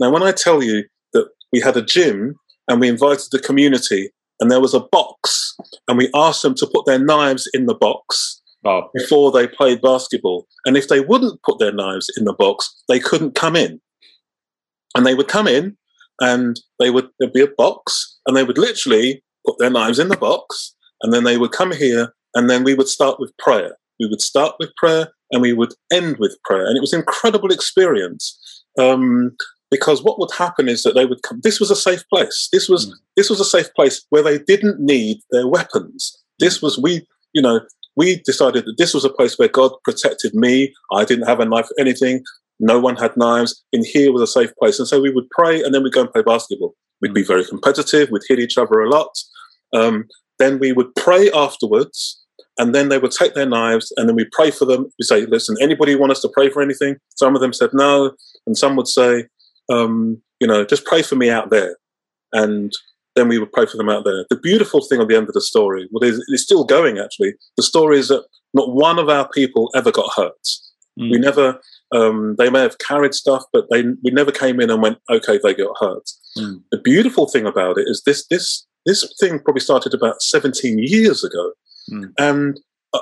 Now, 0.00 0.10
when 0.10 0.22
I 0.22 0.32
tell 0.32 0.62
you 0.62 0.84
that 1.12 1.28
we 1.52 1.60
had 1.60 1.76
a 1.76 1.82
gym 1.82 2.34
and 2.68 2.80
we 2.80 2.88
invited 2.88 3.28
the 3.30 3.38
community, 3.38 4.10
and 4.40 4.50
there 4.50 4.60
was 4.60 4.74
a 4.74 4.80
box, 4.80 5.54
and 5.88 5.98
we 5.98 6.10
asked 6.14 6.42
them 6.42 6.54
to 6.56 6.66
put 6.66 6.86
their 6.86 6.98
knives 6.98 7.48
in 7.54 7.66
the 7.66 7.74
box 7.74 8.40
oh. 8.64 8.88
before 8.94 9.32
they 9.32 9.46
played 9.46 9.80
basketball, 9.80 10.46
and 10.64 10.76
if 10.76 10.88
they 10.88 11.00
wouldn't 11.00 11.42
put 11.42 11.58
their 11.58 11.72
knives 11.72 12.10
in 12.16 12.24
the 12.24 12.34
box, 12.34 12.74
they 12.88 12.98
couldn't 12.98 13.34
come 13.34 13.56
in. 13.56 13.80
And 14.94 15.04
they 15.04 15.14
would 15.14 15.28
come 15.28 15.46
in, 15.46 15.76
and 16.20 16.56
they 16.78 16.90
would 16.90 17.08
there'd 17.18 17.32
be 17.32 17.42
a 17.42 17.48
box, 17.58 18.18
and 18.26 18.36
they 18.36 18.44
would 18.44 18.58
literally 18.58 19.22
put 19.46 19.58
their 19.58 19.70
knives 19.70 19.98
in 19.98 20.08
the 20.08 20.16
box, 20.16 20.74
and 21.02 21.12
then 21.12 21.24
they 21.24 21.38
would 21.38 21.52
come 21.52 21.72
here 21.72 22.14
and 22.36 22.50
then 22.50 22.62
we 22.62 22.74
would 22.74 22.86
start 22.86 23.18
with 23.18 23.36
prayer. 23.38 23.76
We 23.98 24.06
would 24.06 24.20
start 24.20 24.54
with 24.60 24.74
prayer 24.76 25.08
and 25.32 25.42
we 25.42 25.54
would 25.54 25.72
end 25.90 26.18
with 26.18 26.36
prayer. 26.44 26.66
And 26.66 26.76
it 26.76 26.80
was 26.80 26.92
an 26.92 27.00
incredible 27.00 27.50
experience. 27.50 28.38
Um, 28.78 29.34
because 29.70 30.02
what 30.02 30.18
would 30.18 30.30
happen 30.36 30.68
is 30.68 30.82
that 30.82 30.94
they 30.94 31.06
would 31.06 31.22
come 31.22 31.40
this 31.42 31.60
was 31.60 31.70
a 31.70 31.76
safe 31.76 32.04
place 32.08 32.48
this 32.52 32.68
was 32.68 32.88
mm. 32.88 32.92
this 33.16 33.30
was 33.30 33.40
a 33.40 33.44
safe 33.44 33.72
place 33.74 34.04
where 34.10 34.22
they 34.22 34.38
didn't 34.38 34.80
need 34.80 35.18
their 35.30 35.46
weapons 35.46 36.16
this 36.38 36.62
was 36.62 36.78
we 36.78 37.06
you 37.32 37.42
know 37.42 37.60
we 37.96 38.20
decided 38.24 38.64
that 38.64 38.76
this 38.78 38.94
was 38.94 39.04
a 39.04 39.10
place 39.10 39.38
where 39.38 39.48
god 39.48 39.72
protected 39.84 40.34
me 40.34 40.72
i 40.92 41.04
didn't 41.04 41.26
have 41.26 41.40
a 41.40 41.44
knife 41.44 41.66
or 41.66 41.80
anything 41.80 42.22
no 42.58 42.78
one 42.78 42.96
had 42.96 43.16
knives 43.16 43.62
in 43.72 43.84
here 43.84 44.12
was 44.12 44.22
a 44.22 44.26
safe 44.26 44.54
place 44.56 44.78
and 44.78 44.88
so 44.88 45.00
we 45.00 45.10
would 45.10 45.28
pray 45.30 45.62
and 45.62 45.74
then 45.74 45.82
we'd 45.82 45.92
go 45.92 46.02
and 46.02 46.12
play 46.12 46.22
basketball 46.22 46.74
we'd 47.00 47.14
be 47.14 47.22
mm. 47.22 47.28
very 47.28 47.44
competitive 47.44 48.08
we'd 48.10 48.22
hit 48.28 48.38
each 48.38 48.58
other 48.58 48.80
a 48.80 48.88
lot 48.88 49.10
um, 49.74 50.06
then 50.38 50.58
we 50.58 50.72
would 50.72 50.94
pray 50.94 51.30
afterwards 51.32 52.22
and 52.58 52.74
then 52.74 52.88
they 52.88 52.98
would 52.98 53.12
take 53.12 53.34
their 53.34 53.46
knives 53.46 53.92
and 53.96 54.08
then 54.08 54.16
we 54.16 54.26
pray 54.32 54.50
for 54.50 54.64
them. 54.64 54.86
We 54.98 55.02
say, 55.04 55.26
listen, 55.26 55.56
anybody 55.60 55.94
want 55.94 56.12
us 56.12 56.22
to 56.22 56.30
pray 56.32 56.48
for 56.48 56.62
anything? 56.62 56.96
Some 57.16 57.34
of 57.34 57.42
them 57.42 57.52
said 57.52 57.70
no. 57.72 58.12
And 58.46 58.56
some 58.56 58.76
would 58.76 58.88
say, 58.88 59.26
um, 59.70 60.20
you 60.40 60.46
know, 60.46 60.64
just 60.64 60.84
pray 60.84 61.02
for 61.02 61.16
me 61.16 61.30
out 61.30 61.50
there. 61.50 61.76
And 62.32 62.72
then 63.14 63.28
we 63.28 63.38
would 63.38 63.52
pray 63.52 63.66
for 63.66 63.76
them 63.76 63.88
out 63.88 64.04
there. 64.04 64.26
The 64.28 64.38
beautiful 64.38 64.82
thing 64.82 65.00
at 65.00 65.08
the 65.08 65.16
end 65.16 65.28
of 65.28 65.34
the 65.34 65.40
story, 65.40 65.88
well, 65.90 66.08
it's 66.28 66.42
still 66.42 66.64
going 66.64 66.98
actually. 66.98 67.34
The 67.56 67.62
story 67.62 67.98
is 67.98 68.08
that 68.08 68.24
not 68.52 68.74
one 68.74 68.98
of 68.98 69.08
our 69.08 69.28
people 69.28 69.70
ever 69.74 69.90
got 69.90 70.12
hurt. 70.14 70.46
Mm. 71.00 71.10
We 71.10 71.18
never, 71.18 71.60
um, 71.92 72.36
they 72.38 72.50
may 72.50 72.60
have 72.60 72.78
carried 72.78 73.14
stuff, 73.14 73.44
but 73.52 73.66
they 73.70 73.82
we 74.02 74.10
never 74.10 74.32
came 74.32 74.60
in 74.60 74.70
and 74.70 74.82
went, 74.82 74.98
okay, 75.10 75.38
they 75.42 75.54
got 75.54 75.76
hurt. 75.78 76.08
Mm. 76.38 76.62
The 76.70 76.78
beautiful 76.78 77.26
thing 77.26 77.46
about 77.46 77.78
it 77.78 77.86
is 77.86 78.02
this 78.04 78.26
this 78.28 78.66
this 78.84 79.04
thing 79.18 79.40
probably 79.40 79.60
started 79.60 79.94
about 79.94 80.22
17 80.22 80.78
years 80.78 81.24
ago. 81.24 81.52
Mm. 81.90 82.12
And 82.18 82.60
a, 82.94 82.98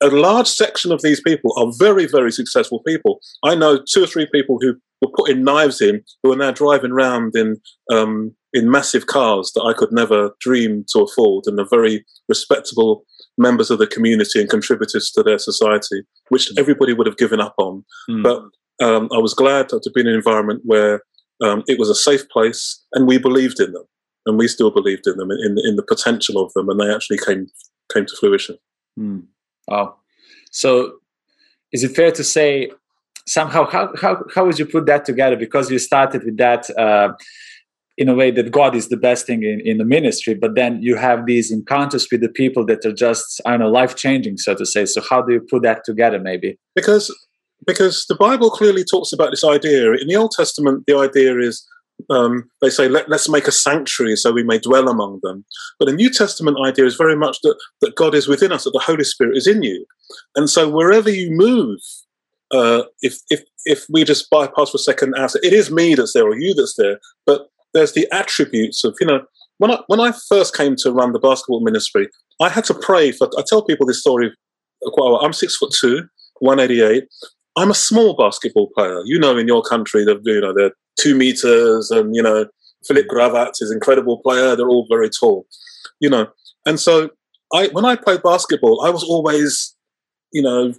a, 0.00 0.08
large 0.08 0.46
section 0.46 0.92
of 0.92 1.02
these 1.02 1.20
people 1.20 1.52
are 1.56 1.72
very, 1.78 2.06
very 2.06 2.32
successful 2.32 2.80
people. 2.86 3.20
I 3.44 3.54
know 3.54 3.82
two 3.88 4.04
or 4.04 4.06
three 4.06 4.26
people 4.32 4.58
who 4.60 4.74
were 5.02 5.12
putting 5.16 5.44
knives 5.44 5.80
in 5.80 6.02
who 6.22 6.32
are 6.32 6.36
now 6.36 6.50
driving 6.50 6.92
around 6.92 7.36
in 7.36 7.60
um, 7.92 8.34
in 8.52 8.70
massive 8.70 9.06
cars 9.06 9.52
that 9.54 9.62
I 9.62 9.74
could 9.74 9.92
never 9.92 10.30
dream 10.40 10.84
to 10.92 11.00
afford, 11.00 11.44
and 11.46 11.58
are 11.60 11.68
very 11.70 12.04
respectable 12.28 13.04
members 13.36 13.70
of 13.70 13.78
the 13.78 13.86
community 13.86 14.40
and 14.40 14.48
contributors 14.48 15.10
to 15.12 15.22
their 15.22 15.38
society, 15.38 16.02
which 16.30 16.50
mm. 16.50 16.58
everybody 16.58 16.92
would 16.92 17.06
have 17.06 17.18
given 17.18 17.40
up 17.40 17.54
on. 17.58 17.84
Mm. 18.10 18.22
But 18.22 18.42
um, 18.84 19.08
I 19.12 19.18
was 19.18 19.34
glad 19.34 19.68
to 19.68 19.90
be 19.94 20.00
in 20.00 20.08
an 20.08 20.14
environment 20.14 20.62
where 20.64 21.02
um, 21.42 21.62
it 21.66 21.78
was 21.78 21.88
a 21.88 21.94
safe 21.94 22.28
place 22.30 22.82
and 22.94 23.06
we 23.06 23.18
believed 23.18 23.60
in 23.60 23.72
them 23.72 23.84
and 24.26 24.38
we 24.38 24.48
still 24.48 24.70
believed 24.70 25.06
in 25.06 25.16
them, 25.16 25.30
in 25.30 25.56
in 25.64 25.76
the 25.76 25.82
potential 25.82 26.40
of 26.40 26.52
them, 26.52 26.68
and 26.68 26.78
they 26.78 26.92
actually 26.94 27.18
came 27.18 27.46
came 27.92 28.06
to 28.06 28.16
fruition. 28.16 28.58
Mm. 28.98 29.24
Wow. 29.68 29.96
So, 30.50 31.00
is 31.72 31.84
it 31.84 31.94
fair 31.94 32.10
to 32.12 32.24
say 32.24 32.70
somehow 33.26 33.68
how 33.68 33.92
how 34.00 34.24
how 34.34 34.46
would 34.46 34.58
you 34.58 34.66
put 34.66 34.86
that 34.86 35.04
together? 35.04 35.36
Because 35.36 35.70
you 35.70 35.78
started 35.78 36.24
with 36.24 36.38
that. 36.38 36.68
Uh, 36.76 37.12
in 38.00 38.08
a 38.08 38.14
way 38.14 38.30
that 38.30 38.52
God 38.52 38.76
is 38.76 38.90
the 38.90 38.96
best 38.96 39.26
thing 39.26 39.42
in, 39.42 39.60
in 39.64 39.78
the 39.78 39.84
ministry, 39.84 40.32
but 40.32 40.54
then 40.54 40.80
you 40.80 40.94
have 40.94 41.26
these 41.26 41.50
encounters 41.50 42.06
with 42.12 42.20
the 42.20 42.28
people 42.28 42.64
that 42.66 42.86
are 42.86 42.92
just, 42.92 43.40
I 43.44 43.50
don't 43.50 43.58
know, 43.58 43.68
life 43.68 43.96
changing, 43.96 44.36
so 44.36 44.54
to 44.54 44.64
say. 44.64 44.84
So 44.84 45.02
how 45.10 45.20
do 45.20 45.32
you 45.32 45.40
put 45.40 45.64
that 45.64 45.82
together 45.84 46.20
maybe? 46.20 46.60
Because 46.76 47.12
because 47.66 48.06
the 48.08 48.14
Bible 48.14 48.50
clearly 48.50 48.84
talks 48.84 49.12
about 49.12 49.30
this 49.30 49.42
idea. 49.42 49.92
In 49.94 50.06
the 50.06 50.14
Old 50.14 50.30
Testament, 50.30 50.84
the 50.86 50.96
idea 50.96 51.38
is 51.40 51.66
um, 52.10 52.50
they 52.60 52.70
say, 52.70 52.88
Let, 52.88 53.10
us 53.10 53.28
make 53.28 53.46
a 53.46 53.52
sanctuary 53.52 54.16
so 54.16 54.32
we 54.32 54.42
may 54.42 54.58
dwell 54.58 54.88
among 54.88 55.20
them. 55.22 55.44
But 55.78 55.86
the 55.86 55.94
New 55.94 56.10
Testament 56.10 56.56
idea 56.64 56.86
is 56.86 56.96
very 56.96 57.16
much 57.16 57.38
that, 57.42 57.56
that 57.80 57.96
God 57.96 58.14
is 58.14 58.28
within 58.28 58.52
us, 58.52 58.64
that 58.64 58.72
the 58.72 58.78
Holy 58.80 59.04
Spirit 59.04 59.36
is 59.36 59.46
in 59.46 59.62
you. 59.62 59.84
And 60.36 60.48
so 60.48 60.68
wherever 60.68 61.10
you 61.10 61.30
move, 61.30 61.80
uh, 62.50 62.84
if, 63.02 63.18
if, 63.30 63.42
if 63.64 63.84
we 63.90 64.04
just 64.04 64.30
bypass 64.30 64.70
for 64.70 64.76
a 64.76 64.78
second, 64.78 65.14
it 65.16 65.52
is 65.52 65.70
me 65.70 65.94
that's 65.94 66.14
there 66.14 66.26
or 66.26 66.38
you 66.38 66.54
that's 66.54 66.76
there, 66.76 66.98
but 67.26 67.48
there's 67.74 67.92
the 67.92 68.08
attributes 68.12 68.84
of, 68.84 68.96
you 69.00 69.06
know, 69.06 69.22
when 69.58 69.70
I, 69.70 69.80
when 69.88 70.00
I 70.00 70.12
first 70.28 70.56
came 70.56 70.76
to 70.76 70.92
run 70.92 71.12
the 71.12 71.18
basketball 71.18 71.60
ministry, 71.60 72.08
I 72.40 72.48
had 72.48 72.64
to 72.66 72.74
pray 72.74 73.12
for, 73.12 73.28
I 73.36 73.42
tell 73.46 73.62
people 73.62 73.86
this 73.86 74.00
story 74.00 74.32
quite 74.82 75.08
a 75.08 75.10
while. 75.12 75.20
I'm 75.20 75.32
six 75.32 75.56
foot 75.56 75.74
two, 75.78 76.08
188. 76.38 77.04
I'm 77.56 77.70
a 77.70 77.74
small 77.74 78.14
basketball 78.14 78.70
player. 78.74 79.02
You 79.04 79.18
know, 79.18 79.36
in 79.36 79.48
your 79.48 79.62
country, 79.62 80.02
you 80.02 80.40
know, 80.40 80.54
they're 80.54 80.72
two 80.98 81.14
meters, 81.14 81.90
and 81.90 82.14
you 82.14 82.22
know, 82.22 82.46
Philip 82.86 83.06
Gravatt 83.06 83.52
is 83.60 83.70
an 83.70 83.76
incredible 83.76 84.18
player. 84.18 84.56
They're 84.56 84.68
all 84.68 84.86
very 84.90 85.10
tall, 85.10 85.46
you 86.00 86.10
know. 86.10 86.28
And 86.66 86.78
so, 86.78 87.10
I 87.52 87.68
when 87.68 87.84
I 87.84 87.96
played 87.96 88.22
basketball, 88.22 88.84
I 88.84 88.90
was 88.90 89.04
always, 89.04 89.74
you 90.32 90.42
know, 90.42 90.74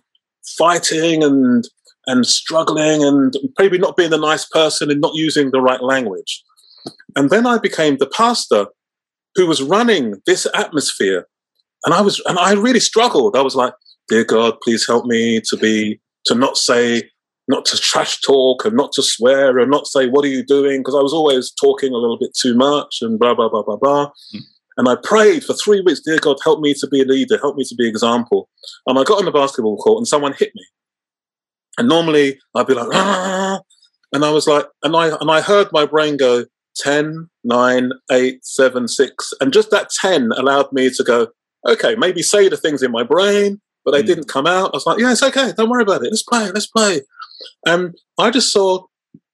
fighting 0.58 1.24
and 1.24 1.68
and 2.08 2.26
struggling 2.26 3.04
and 3.04 3.34
maybe 3.60 3.78
not 3.78 3.96
being 3.96 4.14
a 4.14 4.18
nice 4.18 4.46
person 4.46 4.90
and 4.90 5.02
not 5.02 5.14
using 5.16 5.52
the 5.52 5.62
right 5.62 5.82
language. 5.82 6.44
And 7.16 7.30
then 7.30 7.46
I 7.46 7.60
became 7.60 7.98
the 7.98 8.08
pastor 8.08 8.68
who 9.36 9.48
was 9.48 9.62
running 9.62 10.16
this 10.26 10.48
atmosphere. 10.56 11.28
And 11.86 11.94
I 11.94 12.02
was 12.02 12.22
and 12.26 12.38
I 12.40 12.54
really 12.54 12.80
struggled. 12.80 13.36
I 13.36 13.42
was 13.42 13.56
like, 13.56 13.74
dear 14.08 14.24
God, 14.24 14.56
please 14.62 14.86
help 14.88 15.06
me 15.06 15.42
to 15.50 15.58
be 15.58 16.00
to 16.26 16.36
not 16.36 16.58
say, 16.58 17.10
not 17.50 17.66
to 17.66 17.78
trash 17.78 18.22
talk 18.22 18.64
and 18.64 18.78
not 18.78 18.92
to 18.94 19.02
swear 19.02 19.58
and 19.58 19.72
not 19.72 19.88
say, 19.88 20.08
what 20.08 20.24
are 20.24 20.30
you 20.30 20.46
doing? 20.46 20.80
Because 20.80 20.96
I 20.96 21.02
was 21.02 21.14
always 21.14 21.52
talking 21.52 21.92
a 21.92 21.98
little 21.98 22.18
bit 22.18 22.30
too 22.40 22.56
much 22.56 23.00
and 23.02 23.18
blah, 23.18 23.34
blah, 23.34 23.50
blah, 23.50 23.64
blah, 23.64 23.76
blah. 23.76 24.12
Mm. 24.36 24.42
And 24.78 24.88
I 24.88 24.96
prayed 25.04 25.44
for 25.44 25.54
three 25.54 25.82
weeks, 25.82 26.00
dear 26.00 26.20
God, 26.20 26.38
help 26.44 26.62
me 26.62 26.76
to 26.76 26.88
be 26.88 27.02
a 27.02 27.06
leader, 27.06 27.40
help 27.40 27.58
me 27.58 27.66
to 27.66 27.76
be 27.76 27.86
an 27.86 27.90
example. 27.90 28.48
And 28.86 29.00
I 29.00 29.04
got 29.04 29.18
on 29.18 29.26
the 29.26 29.32
basketball 29.32 29.78
court 29.78 29.98
and 29.98 30.08
someone 30.08 30.34
hit 30.34 30.52
me. 30.54 30.64
And 31.80 31.90
normally 31.90 32.40
I'd 32.56 32.68
be 32.68 32.76
like, 32.76 32.88
ah, 32.94 33.60
and 34.14 34.24
I 34.24 34.30
was 34.30 34.48
like, 34.48 34.66
and 34.84 34.96
I 34.96 35.08
and 35.20 35.32
I 35.32 35.42
heard 35.42 35.70
my 35.72 35.86
brain 35.88 36.18
go 36.18 36.46
10, 36.78 37.30
9, 37.44 37.92
8, 38.12 38.46
7, 38.46 38.88
6. 38.88 39.34
And 39.42 39.52
just 39.52 39.72
that 39.72 39.90
10 39.90 40.32
allowed 40.38 40.72
me 40.72 40.92
to 40.92 41.04
go, 41.04 41.28
okay, 41.68 41.96
maybe 41.96 42.22
say 42.22 42.48
the 42.48 42.58
things 42.58 42.84
in 42.84 42.92
my 42.92 43.04
brain, 43.04 43.60
but 43.84 43.92
they 43.92 44.04
mm. 44.04 44.08
didn't 44.08 44.28
come 44.28 44.46
out. 44.46 44.72
I 44.74 44.78
was 44.78 44.86
like, 44.86 45.00
yeah, 45.00 45.12
it's 45.12 45.24
okay. 45.24 45.52
Don't 45.58 45.70
worry 45.70 45.84
about 45.84 46.04
it. 46.04 46.12
Let's 46.12 46.24
play. 46.24 46.52
Let's 46.52 46.68
play. 46.68 47.02
And 47.66 47.96
I 48.18 48.32
just 48.32 48.52
saw, 48.52 48.86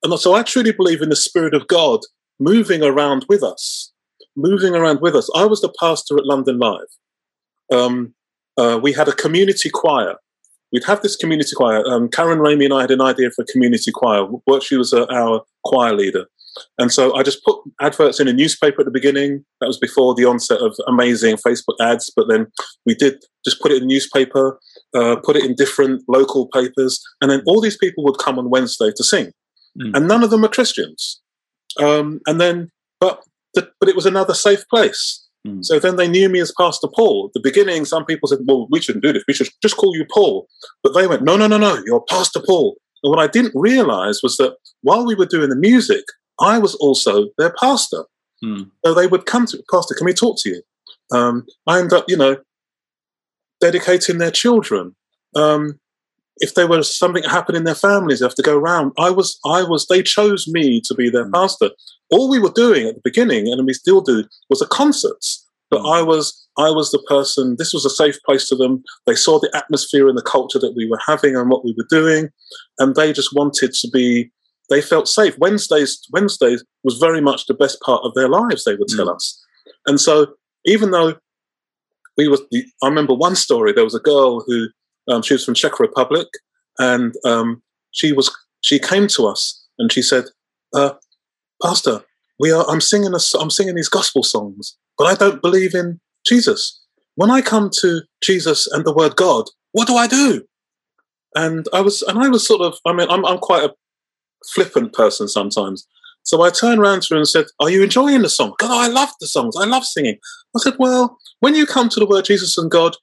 and 0.03 0.17
so 0.19 0.33
I 0.33 0.43
truly 0.43 0.71
believe 0.71 1.01
in 1.01 1.09
the 1.09 1.15
Spirit 1.15 1.53
of 1.53 1.67
God 1.67 2.01
moving 2.39 2.83
around 2.83 3.25
with 3.29 3.43
us, 3.43 3.91
moving 4.35 4.75
around 4.75 5.01
with 5.01 5.15
us. 5.15 5.29
I 5.35 5.45
was 5.45 5.61
the 5.61 5.73
pastor 5.79 6.17
at 6.17 6.25
London 6.25 6.59
Live. 6.59 6.87
Um, 7.71 8.13
uh, 8.57 8.79
we 8.81 8.93
had 8.93 9.07
a 9.07 9.13
community 9.13 9.69
choir. 9.69 10.15
We'd 10.71 10.83
have 10.85 11.01
this 11.01 11.15
community 11.15 11.51
choir. 11.55 11.85
Um, 11.87 12.09
Karen 12.09 12.39
Ramey 12.39 12.65
and 12.65 12.73
I 12.73 12.81
had 12.81 12.91
an 12.91 13.01
idea 13.01 13.31
for 13.31 13.43
a 13.43 13.45
community 13.45 13.91
choir. 13.91 14.27
She 14.61 14.75
was 14.75 14.93
uh, 14.93 15.05
our 15.05 15.43
choir 15.63 15.93
leader, 15.93 16.25
And 16.77 16.91
so 16.91 17.15
I 17.15 17.23
just 17.23 17.43
put 17.43 17.57
adverts 17.81 18.19
in 18.19 18.27
a 18.27 18.33
newspaper 18.33 18.81
at 18.81 18.85
the 18.85 18.91
beginning. 18.91 19.45
That 19.61 19.67
was 19.67 19.77
before 19.77 20.15
the 20.15 20.25
onset 20.25 20.59
of 20.59 20.75
amazing 20.87 21.37
Facebook 21.37 21.75
ads. 21.79 22.11
But 22.13 22.27
then 22.27 22.47
we 22.85 22.95
did 22.95 23.23
just 23.45 23.61
put 23.61 23.71
it 23.71 23.77
in 23.77 23.83
a 23.83 23.87
newspaper, 23.87 24.59
uh, 24.95 25.17
put 25.17 25.35
it 25.35 25.43
in 25.43 25.55
different 25.55 26.03
local 26.07 26.47
papers. 26.47 27.03
And 27.21 27.29
then 27.29 27.43
all 27.45 27.61
these 27.61 27.77
people 27.77 28.03
would 28.05 28.17
come 28.17 28.39
on 28.39 28.49
Wednesday 28.49 28.91
to 28.95 29.03
sing. 29.03 29.31
Mm. 29.79 29.91
And 29.95 30.07
none 30.07 30.23
of 30.23 30.29
them 30.29 30.45
are 30.45 30.49
Christians. 30.49 31.21
Um, 31.81 32.21
and 32.25 32.39
then, 32.39 32.71
but, 32.99 33.21
the, 33.53 33.69
but 33.79 33.89
it 33.89 33.95
was 33.95 34.05
another 34.05 34.33
safe 34.33 34.67
place. 34.69 35.27
Mm. 35.45 35.63
So 35.63 35.79
then 35.79 35.97
they 35.97 36.07
knew 36.07 36.29
me 36.29 36.39
as 36.39 36.53
Pastor 36.57 36.87
Paul. 36.87 37.29
At 37.29 37.33
the 37.33 37.49
beginning, 37.49 37.85
some 37.85 38.05
people 38.05 38.27
said, 38.27 38.39
well, 38.47 38.67
we 38.71 38.81
shouldn't 38.81 39.03
do 39.03 39.13
this. 39.13 39.23
We 39.27 39.33
should 39.33 39.49
just 39.61 39.77
call 39.77 39.95
you 39.95 40.05
Paul. 40.11 40.47
But 40.81 40.93
they 40.93 41.07
went, 41.07 41.23
no, 41.23 41.35
no, 41.35 41.47
no, 41.47 41.57
no, 41.57 41.81
you're 41.85 42.03
Pastor 42.09 42.41
Paul. 42.45 42.77
And 43.03 43.11
what 43.11 43.19
I 43.19 43.27
didn't 43.27 43.53
realize 43.53 44.21
was 44.23 44.37
that 44.37 44.55
while 44.81 45.05
we 45.05 45.15
were 45.15 45.25
doing 45.25 45.49
the 45.49 45.55
music, 45.55 46.03
I 46.39 46.57
was 46.57 46.75
also 46.75 47.27
their 47.37 47.53
pastor. 47.59 48.05
Mm. 48.43 48.71
So 48.85 48.93
they 48.93 49.07
would 49.07 49.25
come 49.25 49.45
to 49.47 49.63
Pastor, 49.71 49.95
can 49.95 50.05
we 50.05 50.13
talk 50.13 50.37
to 50.39 50.49
you? 50.49 50.61
Um, 51.11 51.45
I 51.67 51.79
end 51.79 51.93
up, 51.93 52.05
you 52.07 52.17
know, 52.17 52.37
dedicating 53.61 54.17
their 54.17 54.31
children. 54.31 54.95
Um, 55.35 55.79
if 56.37 56.53
there 56.53 56.67
was 56.67 56.95
something 56.95 57.23
happened 57.23 57.57
in 57.57 57.63
their 57.63 57.75
families, 57.75 58.19
they 58.19 58.25
have 58.25 58.35
to 58.35 58.41
go 58.41 58.57
around. 58.57 58.91
I 58.97 59.09
was, 59.09 59.39
I 59.45 59.63
was. 59.63 59.87
They 59.87 60.03
chose 60.03 60.47
me 60.47 60.81
to 60.81 60.93
be 60.93 61.09
their 61.09 61.25
mm. 61.25 61.33
pastor. 61.33 61.69
All 62.11 62.29
we 62.29 62.39
were 62.39 62.51
doing 62.51 62.87
at 62.87 62.95
the 62.95 63.01
beginning, 63.03 63.51
and 63.51 63.65
we 63.65 63.73
still 63.73 64.01
do, 64.01 64.25
was 64.49 64.59
the 64.59 64.67
concerts. 64.67 65.45
But 65.69 65.81
mm. 65.81 65.95
I 65.95 66.01
was, 66.01 66.47
I 66.57 66.71
was 66.71 66.91
the 66.91 67.03
person. 67.07 67.55
This 67.57 67.73
was 67.73 67.85
a 67.85 67.89
safe 67.89 68.17
place 68.25 68.49
to 68.49 68.55
them. 68.55 68.83
They 69.05 69.15
saw 69.15 69.39
the 69.39 69.51
atmosphere 69.55 70.09
and 70.09 70.17
the 70.17 70.23
culture 70.23 70.59
that 70.59 70.75
we 70.75 70.87
were 70.89 70.99
having 71.05 71.35
and 71.35 71.49
what 71.49 71.63
we 71.63 71.73
were 71.77 71.87
doing, 71.89 72.29
and 72.79 72.95
they 72.95 73.13
just 73.13 73.33
wanted 73.33 73.73
to 73.73 73.89
be. 73.91 74.31
They 74.67 74.81
felt 74.81 75.07
safe. 75.07 75.37
Wednesdays, 75.37 76.01
Wednesdays 76.11 76.63
was 76.83 76.97
very 76.97 77.21
much 77.21 77.45
the 77.45 77.53
best 77.53 77.79
part 77.81 78.01
of 78.03 78.15
their 78.15 78.27
lives. 78.27 78.63
They 78.63 78.75
would 78.75 78.89
tell 78.89 79.07
mm. 79.07 79.15
us, 79.15 79.41
and 79.87 80.01
so 80.01 80.33
even 80.65 80.91
though 80.91 81.13
we 82.17 82.27
was, 82.27 82.41
I 82.53 82.87
remember 82.87 83.13
one 83.13 83.35
story. 83.35 83.73
There 83.73 83.83
was 83.83 83.95
a 83.95 83.99
girl 83.99 84.43
who 84.45 84.67
um, 85.07 85.21
she 85.21 85.33
was 85.33 85.45
from 85.45 85.53
Czech 85.53 85.79
Republic, 85.79 86.27
and 86.79 87.13
um, 87.25 87.61
she 87.91 88.11
was 88.11 88.31
she 88.61 88.79
came 88.79 89.07
to 89.07 89.27
us 89.27 89.63
and 89.77 89.91
she 89.91 90.01
said, 90.01 90.25
uh, 90.73 90.93
"Pastor, 91.61 92.03
we 92.39 92.51
are. 92.51 92.65
I'm 92.67 92.81
singing 92.81 93.13
a, 93.13 93.19
I'm 93.39 93.51
singing 93.51 93.75
these 93.75 93.89
gospel 93.89 94.23
songs, 94.23 94.77
but 94.97 95.05
I 95.05 95.15
don't 95.15 95.41
believe 95.41 95.75
in 95.75 95.99
Jesus. 96.25 96.81
When 97.15 97.31
I 97.31 97.41
come 97.41 97.69
to 97.81 98.01
Jesus 98.23 98.67
and 98.67 98.83
the 98.85 98.93
word 98.93 99.15
God, 99.15 99.45
what 99.71 99.87
do 99.87 99.95
I 99.95 100.07
do?" 100.07 100.45
And 101.35 101.65
I 101.73 101.81
was 101.81 102.01
and 102.01 102.19
I 102.19 102.29
was 102.29 102.45
sort 102.47 102.61
of. 102.61 102.77
I 102.85 102.93
mean, 102.93 103.07
I'm 103.09 103.25
I'm 103.25 103.39
quite 103.39 103.63
a 103.63 103.73
flippant 104.53 104.93
person 104.93 105.27
sometimes. 105.27 105.87
So 106.25 106.41
I 106.41 106.49
turned 106.49 106.79
around 106.79 107.03
to 107.03 107.13
her 107.13 107.17
and 107.17 107.27
said, 107.27 107.45
Are 107.59 107.69
you 107.69 107.83
enjoying 107.83 108.23
the 108.23 108.29
song? 108.29 108.53
God, 108.57 108.71
I 108.71 108.87
love 108.87 109.09
the 109.19 109.27
songs. 109.27 109.55
I 109.55 109.65
love 109.65 109.85
singing. 109.85 110.17
I 110.55 110.59
said, 110.59 110.73
Well, 110.79 111.17
when 111.39 111.55
you 111.55 111.65
come 111.65 111.87
to 111.89 111.99
the 111.99 112.05
word 112.05 112.25
Jesus 112.25 112.57
and 112.57 112.69
God, 112.69 112.95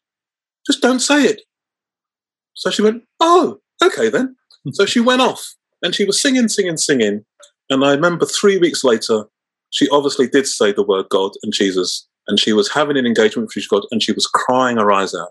just 0.66 0.82
don't 0.82 1.00
say 1.00 1.24
it. 1.24 1.42
So 2.54 2.70
she 2.70 2.82
went, 2.82 3.04
Oh, 3.20 3.60
okay 3.82 4.08
then. 4.08 4.36
Hmm. 4.64 4.72
so 4.72 4.86
she 4.86 5.00
went 5.00 5.22
off 5.22 5.54
and 5.82 5.94
she 5.94 6.04
was 6.04 6.20
singing, 6.20 6.48
singing, 6.48 6.76
singing. 6.76 7.24
And 7.70 7.84
I 7.84 7.92
remember 7.92 8.26
three 8.26 8.58
weeks 8.58 8.84
later, 8.84 9.24
she 9.70 9.88
obviously 9.90 10.28
did 10.28 10.46
say 10.46 10.72
the 10.72 10.82
word 10.82 11.08
God 11.08 11.32
and 11.42 11.52
Jesus. 11.52 12.06
And 12.26 12.38
she 12.38 12.52
was 12.52 12.72
having 12.72 12.96
an 12.96 13.06
engagement 13.06 13.52
with 13.54 13.68
God 13.68 13.84
and 13.90 14.02
she 14.02 14.12
was 14.12 14.26
crying 14.26 14.76
her 14.76 14.92
eyes 14.92 15.14
out. 15.14 15.30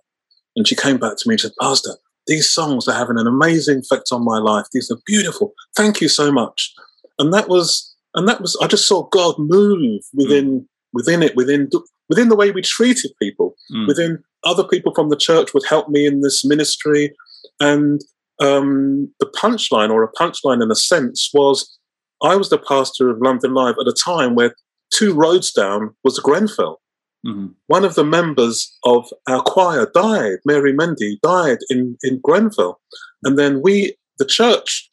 And 0.55 0.67
she 0.67 0.75
came 0.75 0.98
back 0.98 1.17
to 1.17 1.29
me 1.29 1.33
and 1.33 1.41
said, 1.41 1.51
Pastor, 1.60 1.91
these 2.27 2.50
songs 2.50 2.88
are 2.88 2.98
having 2.98 3.17
an 3.17 3.27
amazing 3.27 3.79
effect 3.79 4.10
on 4.12 4.24
my 4.24 4.38
life. 4.38 4.65
These 4.71 4.91
are 4.91 4.98
beautiful. 5.05 5.53
Thank 5.75 6.01
you 6.01 6.10
so 6.10 6.31
much. 6.31 6.74
And 7.21 7.31
that 7.33 7.47
was, 7.47 7.95
and 8.15 8.27
that 8.27 8.41
was, 8.41 8.57
I 8.61 8.67
just 8.67 8.87
saw 8.87 9.07
God 9.09 9.35
move 9.37 10.01
within, 10.13 10.61
mm. 10.61 10.65
within 10.91 11.21
it, 11.21 11.35
within, 11.35 11.69
within 12.09 12.29
the 12.29 12.35
way 12.35 12.49
we 12.49 12.63
treated 12.63 13.11
people, 13.21 13.55
mm. 13.71 13.87
within 13.87 14.23
other 14.43 14.63
people 14.63 14.91
from 14.95 15.09
the 15.09 15.15
church 15.15 15.53
would 15.53 15.65
help 15.69 15.87
me 15.87 16.07
in 16.07 16.21
this 16.21 16.43
ministry. 16.43 17.13
And 17.60 18.01
um, 18.39 19.13
the 19.19 19.27
punchline, 19.27 19.91
or 19.91 20.03
a 20.03 20.12
punchline 20.12 20.63
in 20.63 20.71
a 20.71 20.75
sense, 20.75 21.29
was 21.31 21.77
I 22.23 22.36
was 22.36 22.49
the 22.49 22.57
pastor 22.57 23.12
of 23.12 23.21
London 23.21 23.53
Live 23.53 23.75
at 23.79 23.88
a 23.88 23.93
time 23.93 24.34
where 24.34 24.55
two 24.91 25.13
roads 25.13 25.51
down 25.51 25.95
was 26.03 26.19
Grenfell. 26.19 26.81
Mm-hmm. 27.25 27.47
One 27.67 27.86
of 27.86 27.93
the 27.93 28.03
members 28.03 28.75
of 28.84 29.07
our 29.27 29.43
choir 29.43 29.91
died, 29.93 30.39
Mary 30.43 30.73
Mendy 30.73 31.19
died 31.21 31.60
in, 31.69 31.97
in 32.01 32.19
Grenfell. 32.23 32.81
And 33.23 33.38
then 33.38 33.62
we, 33.62 33.95
the 34.17 34.25
church, 34.25 34.89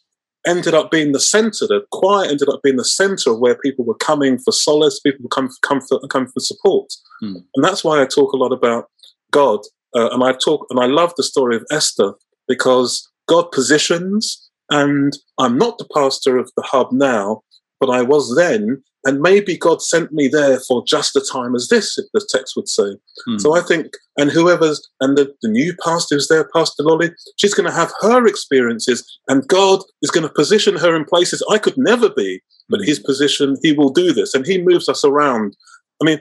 ended 0.49 0.75
up 0.75 0.91
being 0.91 1.13
the 1.13 1.21
center. 1.21 1.67
The 1.67 1.85
choir 1.93 2.25
ended 2.25 2.49
up 2.49 2.63
being 2.63 2.77
the 2.77 2.85
center 2.85 3.33
of 3.33 3.39
where 3.39 3.57
people 3.57 3.85
were 3.85 3.95
coming 3.95 4.39
for 4.39 4.53
solace, 4.53 4.99
people 5.01 5.23
were 5.23 5.29
come 5.29 5.49
for 5.49 5.61
comfort, 5.63 5.99
and 6.03 6.11
come 6.11 6.27
for 6.27 6.41
support. 6.41 6.89
Mm. 7.23 7.45
And 7.55 7.65
that's 7.65 7.85
why 7.85 8.01
I 8.01 8.07
talk 8.07 8.33
a 8.33 8.37
lot 8.37 8.53
about 8.53 8.91
God. 9.31 9.61
Uh, 9.95 10.09
and 10.11 10.23
I 10.25 10.33
talk 10.33 10.67
and 10.71 10.81
I 10.81 10.87
love 10.87 11.13
the 11.17 11.23
story 11.23 11.57
of 11.57 11.65
Esther 11.71 12.15
because 12.47 13.09
God 13.29 13.51
positions, 13.53 14.51
and 14.71 15.13
I'm 15.39 15.59
not 15.59 15.79
the 15.79 15.89
pastor 15.95 16.39
of 16.39 16.51
the 16.57 16.63
hub 16.63 16.89
now, 16.93 17.43
but 17.81 17.91
I 17.91 18.03
was 18.03 18.35
then, 18.37 18.83
and 19.05 19.21
maybe 19.21 19.57
God 19.57 19.81
sent 19.81 20.13
me 20.13 20.29
there 20.29 20.59
for 20.67 20.83
just 20.87 21.17
a 21.17 21.25
time 21.33 21.55
as 21.55 21.69
this, 21.69 21.99
if 21.99 22.07
the 22.13 22.27
text 22.31 22.55
would 22.57 22.69
say. 22.69 22.97
Mm. 23.29 23.41
So 23.41 23.57
I 23.57 23.61
think, 23.61 23.93
and 24.17 24.31
whoever's, 24.31 24.87
and 25.01 25.17
the, 25.17 25.35
the 25.41 25.49
new 25.49 25.75
pastor 25.85 26.17
who's 26.17 26.29
there, 26.29 26.49
Pastor 26.55 26.83
Lolly, 26.83 27.13
she's 27.37 27.55
going 27.55 27.69
to 27.69 27.75
have 27.75 27.93
her 28.01 28.27
experiences, 28.27 29.07
and 29.29 29.47
God 29.47 29.81
is 30.03 30.11
going 30.11 30.27
to 30.27 30.33
position 30.33 30.77
her 30.77 30.97
in 30.97 31.05
places 31.05 31.45
I 31.51 31.59
could 31.59 31.77
never 31.77 32.11
be, 32.11 32.41
but. 32.69 32.81
His 32.81 32.99
position, 32.99 33.57
He 33.63 33.73
will 33.73 33.91
do 33.91 34.13
this, 34.13 34.35
and 34.35 34.45
He 34.47 34.61
moves 34.61 34.89
us 34.89 35.05
around. 35.05 35.57
I 36.03 36.05
mean, 36.05 36.21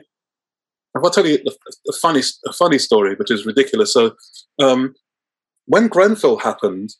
I'll 0.95 1.09
tell 1.09 1.27
you 1.27 1.39
a, 1.45 1.93
funny, 1.93 2.21
a 2.47 2.53
funny 2.53 2.79
story, 2.79 3.15
which 3.15 3.31
is 3.31 3.45
ridiculous. 3.45 3.93
So, 3.93 4.15
um, 4.59 4.95
when 5.65 5.87
Grenfell 5.87 6.37
happened, 6.37 6.91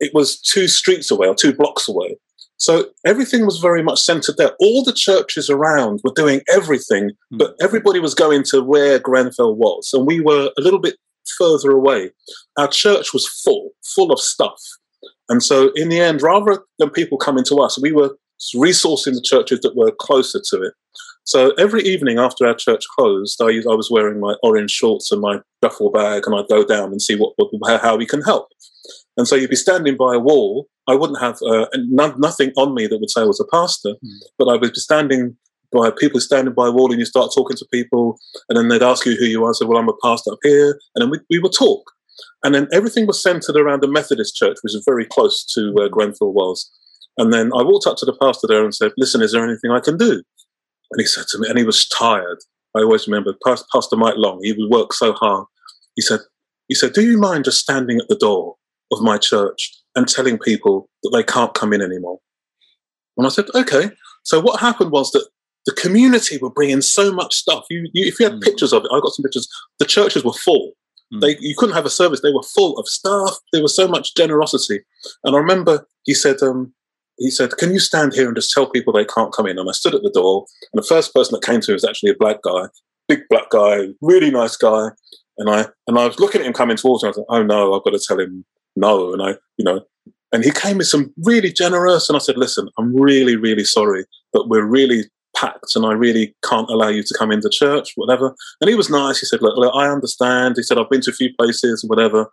it 0.00 0.12
was 0.14 0.40
two 0.40 0.68
streets 0.68 1.10
away 1.10 1.28
or 1.28 1.34
two 1.34 1.52
blocks 1.52 1.88
away. 1.88 2.16
So 2.58 2.90
everything 3.06 3.46
was 3.46 3.58
very 3.58 3.82
much 3.82 4.00
centered 4.00 4.36
there. 4.36 4.52
All 4.60 4.82
the 4.82 4.92
churches 4.92 5.48
around 5.48 6.00
were 6.04 6.12
doing 6.14 6.42
everything, 6.52 7.10
mm. 7.32 7.38
but 7.38 7.54
everybody 7.60 8.00
was 8.00 8.14
going 8.14 8.42
to 8.50 8.62
where 8.62 8.98
Grenfell 8.98 9.54
was. 9.54 9.90
And 9.92 10.06
we 10.06 10.20
were 10.20 10.50
a 10.58 10.60
little 10.60 10.80
bit 10.80 10.96
further 11.38 11.70
away. 11.70 12.10
Our 12.56 12.68
church 12.68 13.12
was 13.12 13.28
full, 13.28 13.70
full 13.94 14.12
of 14.12 14.20
stuff. 14.20 14.60
And 15.28 15.42
so 15.42 15.70
in 15.74 15.88
the 15.88 16.00
end, 16.00 16.22
rather 16.22 16.64
than 16.78 16.90
people 16.90 17.18
coming 17.18 17.44
to 17.44 17.56
us, 17.56 17.80
we 17.80 17.92
were 17.92 18.16
resourcing 18.54 19.14
the 19.14 19.22
churches 19.24 19.60
that 19.60 19.76
were 19.76 19.92
closer 19.92 20.40
to 20.50 20.62
it. 20.62 20.74
So 21.24 21.50
every 21.58 21.82
evening 21.82 22.18
after 22.18 22.46
our 22.46 22.54
church 22.54 22.84
closed, 22.98 23.40
I, 23.42 23.48
I 23.48 23.74
was 23.74 23.90
wearing 23.90 24.18
my 24.18 24.34
orange 24.42 24.70
shorts 24.70 25.12
and 25.12 25.20
my 25.20 25.40
duffel 25.60 25.90
bag, 25.90 26.22
and 26.26 26.34
I'd 26.34 26.48
go 26.48 26.64
down 26.64 26.90
and 26.90 27.02
see 27.02 27.16
what, 27.16 27.34
what 27.36 27.82
how 27.82 27.96
we 27.96 28.06
can 28.06 28.22
help. 28.22 28.48
And 29.18 29.26
so 29.26 29.34
you'd 29.34 29.50
be 29.50 29.56
standing 29.56 29.96
by 29.96 30.14
a 30.14 30.20
wall. 30.20 30.68
I 30.86 30.94
wouldn't 30.94 31.20
have 31.20 31.38
uh, 31.42 31.66
nothing 31.74 32.52
on 32.56 32.72
me 32.72 32.86
that 32.86 32.98
would 32.98 33.10
say 33.10 33.20
I 33.20 33.24
was 33.24 33.40
a 33.40 33.56
pastor, 33.56 33.94
mm. 34.02 34.18
but 34.38 34.46
I 34.46 34.52
would 34.52 34.72
be 34.72 34.80
standing 34.80 35.36
by 35.72 35.90
people 35.90 36.20
standing 36.20 36.54
by 36.54 36.68
a 36.68 36.70
wall, 36.70 36.90
and 36.90 36.98
you 36.98 37.04
start 37.04 37.32
talking 37.34 37.56
to 37.56 37.66
people, 37.70 38.18
and 38.48 38.56
then 38.56 38.68
they'd 38.68 38.82
ask 38.82 39.04
you 39.04 39.16
who 39.16 39.26
you 39.26 39.44
are. 39.44 39.50
I 39.50 39.52
said, 39.52 39.68
"Well, 39.68 39.76
I'm 39.76 39.88
a 39.88 39.96
pastor 40.02 40.32
up 40.32 40.38
here," 40.42 40.78
and 40.94 41.02
then 41.02 41.10
we, 41.10 41.18
we 41.28 41.40
would 41.40 41.52
talk. 41.52 41.90
And 42.42 42.54
then 42.54 42.68
everything 42.72 43.06
was 43.06 43.22
centered 43.22 43.56
around 43.56 43.82
the 43.82 43.90
Methodist 43.90 44.36
Church, 44.36 44.56
which 44.62 44.74
is 44.74 44.84
very 44.86 45.04
close 45.04 45.44
to 45.54 45.72
where 45.72 45.88
Grenfell 45.88 46.32
was. 46.32 46.70
And 47.18 47.32
then 47.32 47.50
I 47.54 47.62
walked 47.62 47.86
up 47.86 47.96
to 47.98 48.06
the 48.06 48.16
pastor 48.16 48.46
there 48.46 48.64
and 48.64 48.74
said, 48.74 48.92
"Listen, 48.96 49.20
is 49.20 49.32
there 49.32 49.44
anything 49.44 49.72
I 49.72 49.80
can 49.80 49.96
do?" 49.96 50.12
And 50.90 51.00
he 51.00 51.06
said 51.06 51.26
to 51.30 51.38
me, 51.38 51.48
and 51.48 51.58
he 51.58 51.64
was 51.64 51.86
tired. 51.88 52.38
I 52.74 52.80
always 52.80 53.06
remember 53.06 53.34
Pastor 53.44 53.96
Mike 53.96 54.14
Long. 54.16 54.40
He 54.42 54.52
would 54.52 54.70
work 54.70 54.92
so 54.92 55.12
hard. 55.12 55.46
He 55.96 56.02
said, 56.02 56.20
he 56.68 56.74
said, 56.74 56.92
"Do 56.92 57.02
you 57.02 57.18
mind 57.18 57.44
just 57.44 57.60
standing 57.60 57.98
at 57.98 58.08
the 58.08 58.16
door 58.16 58.54
of 58.92 59.00
my 59.02 59.18
church 59.18 59.72
and 59.94 60.08
telling 60.08 60.38
people 60.38 60.88
that 61.02 61.10
they 61.12 61.22
can't 61.22 61.54
come 61.54 61.72
in 61.72 61.82
anymore?" 61.82 62.20
And 63.16 63.26
I 63.26 63.30
said, 63.30 63.46
"Okay." 63.54 63.90
So 64.24 64.40
what 64.40 64.60
happened 64.60 64.90
was 64.90 65.10
that 65.12 65.26
the 65.66 65.72
community 65.72 66.38
were 66.38 66.50
bringing 66.50 66.80
so 66.80 67.12
much 67.12 67.34
stuff. 67.34 67.64
You, 67.70 67.88
you 67.92 68.06
if 68.06 68.18
you 68.18 68.26
had 68.26 68.36
mm. 68.36 68.42
pictures 68.42 68.72
of 68.72 68.84
it, 68.84 68.90
I 68.92 69.00
got 69.00 69.12
some 69.12 69.22
pictures. 69.22 69.48
The 69.78 69.84
churches 69.84 70.24
were 70.24 70.32
full. 70.32 70.72
Mm. 71.12 71.20
They, 71.20 71.36
you 71.40 71.54
couldn't 71.56 71.74
have 71.74 71.86
a 71.86 71.90
service. 71.90 72.20
They 72.20 72.32
were 72.32 72.42
full 72.42 72.78
of 72.78 72.86
stuff. 72.88 73.36
There 73.52 73.62
was 73.62 73.76
so 73.76 73.88
much 73.88 74.14
generosity. 74.14 74.80
And 75.24 75.34
I 75.36 75.38
remember 75.38 75.86
he 76.04 76.14
said, 76.14 76.42
um, 76.42 76.72
he 77.18 77.30
said, 77.30 77.56
Can 77.58 77.72
you 77.72 77.80
stand 77.80 78.14
here 78.14 78.26
and 78.26 78.36
just 78.36 78.52
tell 78.52 78.70
people 78.70 78.92
they 78.92 79.04
can't 79.04 79.32
come 79.32 79.46
in? 79.46 79.58
And 79.58 79.68
I 79.68 79.72
stood 79.72 79.94
at 79.94 80.02
the 80.02 80.10
door, 80.10 80.46
and 80.72 80.82
the 80.82 80.86
first 80.86 81.12
person 81.12 81.34
that 81.34 81.46
came 81.46 81.60
to 81.60 81.70
me 81.70 81.74
was 81.74 81.84
actually 81.84 82.10
a 82.10 82.16
black 82.18 82.42
guy, 82.42 82.66
big 83.08 83.20
black 83.28 83.50
guy, 83.50 83.88
really 84.00 84.30
nice 84.30 84.56
guy. 84.56 84.88
And 85.38 85.50
I 85.50 85.66
and 85.86 85.98
I 85.98 86.06
was 86.06 86.18
looking 86.18 86.40
at 86.40 86.46
him 86.46 86.52
coming 86.52 86.76
towards 86.76 87.02
me. 87.02 87.08
I 87.08 87.10
was 87.10 87.18
like, 87.18 87.26
Oh 87.28 87.42
no, 87.42 87.74
I've 87.74 87.84
got 87.84 87.90
to 87.90 88.04
tell 88.06 88.18
him 88.18 88.44
no. 88.76 89.12
And 89.12 89.22
I, 89.22 89.30
you 89.56 89.64
know, 89.64 89.82
and 90.32 90.44
he 90.44 90.50
came 90.50 90.78
with 90.78 90.88
some 90.88 91.12
really 91.24 91.52
generous. 91.52 92.08
And 92.08 92.16
I 92.16 92.20
said, 92.20 92.36
Listen, 92.36 92.68
I'm 92.78 92.94
really, 92.94 93.36
really 93.36 93.64
sorry, 93.64 94.04
but 94.32 94.48
we're 94.48 94.66
really 94.66 95.04
packed 95.36 95.76
and 95.76 95.86
I 95.86 95.92
really 95.92 96.34
can't 96.44 96.68
allow 96.68 96.88
you 96.88 97.02
to 97.02 97.14
come 97.16 97.30
into 97.30 97.48
church, 97.50 97.92
whatever. 97.96 98.34
And 98.60 98.68
he 98.68 98.74
was 98.74 98.90
nice. 98.90 99.20
He 99.20 99.26
said, 99.26 99.40
look, 99.40 99.56
look, 99.56 99.72
I 99.74 99.88
understand. 99.88 100.54
He 100.56 100.62
said, 100.62 100.78
I've 100.78 100.90
been 100.90 101.00
to 101.02 101.10
a 101.10 101.14
few 101.14 101.30
places, 101.38 101.84
whatever. 101.86 102.30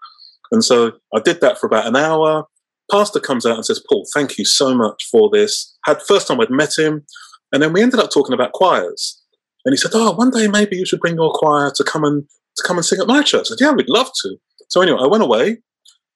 And 0.51 0.63
so 0.63 0.93
I 1.13 1.19
did 1.19 1.41
that 1.41 1.59
for 1.59 1.67
about 1.67 1.85
an 1.85 1.95
hour. 1.95 2.45
pastor 2.91 3.19
comes 3.19 3.45
out 3.45 3.55
and 3.55 3.65
says, 3.65 3.83
Paul, 3.89 4.05
thank 4.13 4.37
you 4.37 4.45
so 4.45 4.73
much 4.73 5.07
for 5.11 5.29
this. 5.31 5.75
Had 5.85 6.01
first 6.01 6.27
time 6.27 6.39
I'd 6.41 6.49
met 6.49 6.77
him, 6.77 7.05
and 7.51 7.61
then 7.61 7.73
we 7.73 7.81
ended 7.81 7.99
up 7.99 8.11
talking 8.11 8.33
about 8.33 8.53
choirs. 8.53 9.21
And 9.65 9.73
he 9.73 9.77
said, 9.77 9.91
"Oh, 9.93 10.11
one 10.11 10.29
day 10.29 10.47
maybe 10.47 10.77
you 10.77 10.85
should 10.85 10.99
bring 10.99 11.15
your 11.15 11.31
choir 11.33 11.71
to 11.75 11.83
come 11.83 12.03
and 12.03 12.23
to 12.57 12.63
come 12.63 12.77
and 12.77 12.85
sing 12.85 12.99
at 12.99 13.07
my 13.07 13.23
church." 13.23 13.47
I 13.47 13.49
said, 13.49 13.57
"Yeah, 13.59 13.71
we'd 13.71 13.89
love 13.89 14.11
to." 14.21 14.37
So 14.69 14.81
anyway, 14.81 14.99
I 15.01 15.07
went 15.07 15.23
away. 15.23 15.57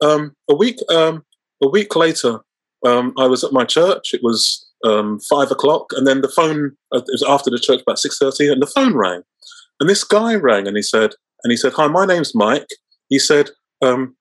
Um, 0.02 0.36
a 0.50 0.56
week 0.56 0.80
um, 0.90 1.24
a 1.62 1.68
week 1.68 1.96
later, 1.96 2.40
um, 2.86 3.14
I 3.18 3.28
was 3.28 3.44
at 3.44 3.54
my 3.54 3.66
church. 3.66 4.14
It 4.14 4.22
was 4.24 4.66
um, 4.86 5.20
five 5.30 5.52
o'clock, 5.52 5.88
and 5.92 6.08
then 6.08 6.22
the 6.22 6.30
phone. 6.30 6.72
Uh, 6.94 7.00
it 7.00 7.06
was 7.12 7.26
after 7.28 7.50
the 7.50 7.60
church, 7.60 7.82
about 7.82 8.00
six 8.00 8.18
thirty, 8.18 8.48
and 8.48 8.62
the 8.62 8.68
phone 8.68 8.96
rang. 8.96 9.22
And 9.80 9.90
this 9.90 10.04
guy 10.04 10.36
rang, 10.36 10.68
and 10.68 10.76
he 10.76 10.84
said, 10.84 11.12
and 11.44 11.52
he 11.52 11.58
said, 11.58 11.74
"Hi, 11.74 11.88
my 11.88 12.06
name's 12.06 12.34
Mike." 12.36 12.68
He 13.10 13.20
said, 13.20 13.50
um, 13.82 14.16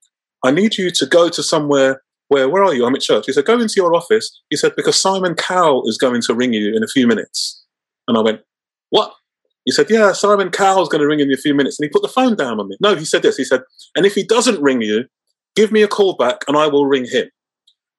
"I 0.45 0.51
need 0.51 0.79
you 0.79 0.91
to 0.91 1.07
go 1.07 1.29
to 1.29 1.43
somewhere." 1.43 2.03
Where, 2.31 2.47
where 2.47 2.63
are 2.63 2.75
you? 2.75 2.85
I'm 2.85 2.95
at 2.95 3.01
church. 3.01 3.25
He 3.25 3.33
said, 3.33 3.47
go 3.47 3.59
into 3.59 3.73
your 3.79 3.95
office. 3.95 4.43
He 4.51 4.57
said, 4.59 4.77
because 4.77 5.01
Simon 5.01 5.35
Cowell 5.35 5.89
is 5.89 5.97
going 5.97 6.21
to 6.21 6.35
ring 6.35 6.53
you 6.53 6.77
in 6.77 6.83
a 6.83 6.87
few 6.87 7.07
minutes. 7.07 7.65
And 8.07 8.19
I 8.19 8.21
went, 8.21 8.43
what? 8.91 9.15
He 9.65 9.73
said, 9.73 9.89
yeah, 9.89 10.13
Simon 10.13 10.51
Cowell's 10.51 10.91
going 10.91 11.01
to 11.01 11.07
ring 11.07 11.21
in 11.21 11.33
a 11.33 11.39
few 11.39 11.55
minutes. 11.55 11.81
And 11.81 11.87
he 11.87 11.89
put 11.89 12.03
the 12.03 12.09
phone 12.09 12.37
down 12.37 12.61
on 12.61 12.69
me. 12.69 12.77
No, 12.83 12.95
he 12.97 13.07
said 13.07 13.23
this. 13.23 13.39
He 13.39 13.45
said, 13.45 13.63
and 13.97 14.05
if 14.05 14.15
he 14.15 14.25
doesn't 14.25 14.61
ring 14.61 14.83
you, 14.83 15.07
give 15.59 15.73
me 15.73 15.83
a 15.83 15.89
call 15.89 16.15
back 16.15 16.45
and 16.47 16.57
I 16.57 16.69
will 16.69 16.87
ring 16.87 17.05
him. 17.05 17.29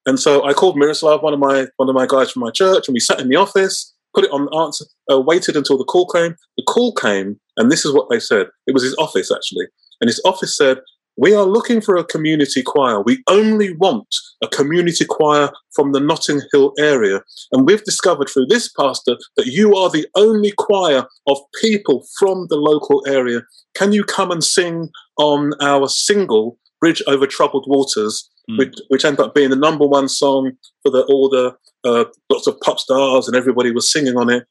And 0.06 0.18
so 0.18 0.42
I 0.44 0.54
called 0.54 0.78
Miroslav, 0.78 1.22
one 1.22 1.34
of 1.34 1.40
my 1.40 1.66
one 1.76 1.90
of 1.90 1.94
my 1.94 2.06
guys 2.06 2.30
from 2.30 2.40
my 2.40 2.50
church, 2.50 2.88
and 2.88 2.94
we 2.94 3.00
sat 3.00 3.20
in 3.20 3.28
the 3.28 3.36
office, 3.36 3.94
put 4.14 4.24
it 4.24 4.30
on 4.32 4.46
the 4.46 4.56
answer, 4.56 4.86
uh, 5.12 5.20
waited 5.20 5.56
until 5.56 5.76
the 5.76 5.84
call 5.84 6.06
came. 6.06 6.34
The 6.56 6.64
call 6.64 6.94
came, 6.94 7.38
and 7.58 7.70
this 7.70 7.84
is 7.84 7.92
what 7.92 8.08
they 8.08 8.18
said. 8.18 8.46
It 8.66 8.72
was 8.72 8.82
his 8.82 8.96
office 8.96 9.30
actually, 9.30 9.66
and 10.00 10.08
his 10.08 10.22
office 10.24 10.56
said, 10.56 10.78
"We 11.18 11.34
are 11.34 11.44
looking 11.56 11.82
for 11.82 11.96
a 11.96 12.10
community 12.14 12.62
choir. 12.62 13.02
We 13.02 13.22
only 13.28 13.76
want 13.76 14.08
a 14.42 14.48
community 14.48 15.04
choir 15.04 15.50
from 15.76 15.92
the 15.92 16.00
Notting 16.00 16.40
Hill 16.50 16.72
area, 16.78 17.20
and 17.52 17.66
we've 17.66 17.84
discovered 17.84 18.30
through 18.30 18.46
this 18.46 18.72
pastor 18.72 19.18
that 19.36 19.48
you 19.58 19.76
are 19.76 19.90
the 19.90 20.06
only 20.14 20.52
choir 20.56 21.02
of 21.26 21.36
people 21.60 22.06
from 22.18 22.46
the 22.48 22.60
local 22.70 23.04
area. 23.06 23.42
Can 23.74 23.92
you 23.92 24.02
come 24.02 24.30
and 24.30 24.42
sing 24.42 24.88
on 25.18 25.52
our 25.60 25.88
single?" 25.88 26.56
Bridge 26.80 27.02
Over 27.06 27.26
Troubled 27.26 27.66
Waters, 27.68 28.28
mm. 28.50 28.58
which, 28.58 28.74
which 28.88 29.04
ended 29.04 29.20
up 29.20 29.34
being 29.34 29.50
the 29.50 29.56
number 29.56 29.86
one 29.86 30.08
song 30.08 30.52
for 30.82 30.90
the, 30.90 31.02
all 31.04 31.28
the 31.28 31.54
uh, 31.84 32.04
lots 32.30 32.46
of 32.46 32.58
pop 32.60 32.78
stars 32.78 33.26
and 33.26 33.36
everybody 33.36 33.70
was 33.70 33.90
singing 33.90 34.16
on 34.16 34.30
it. 34.30 34.46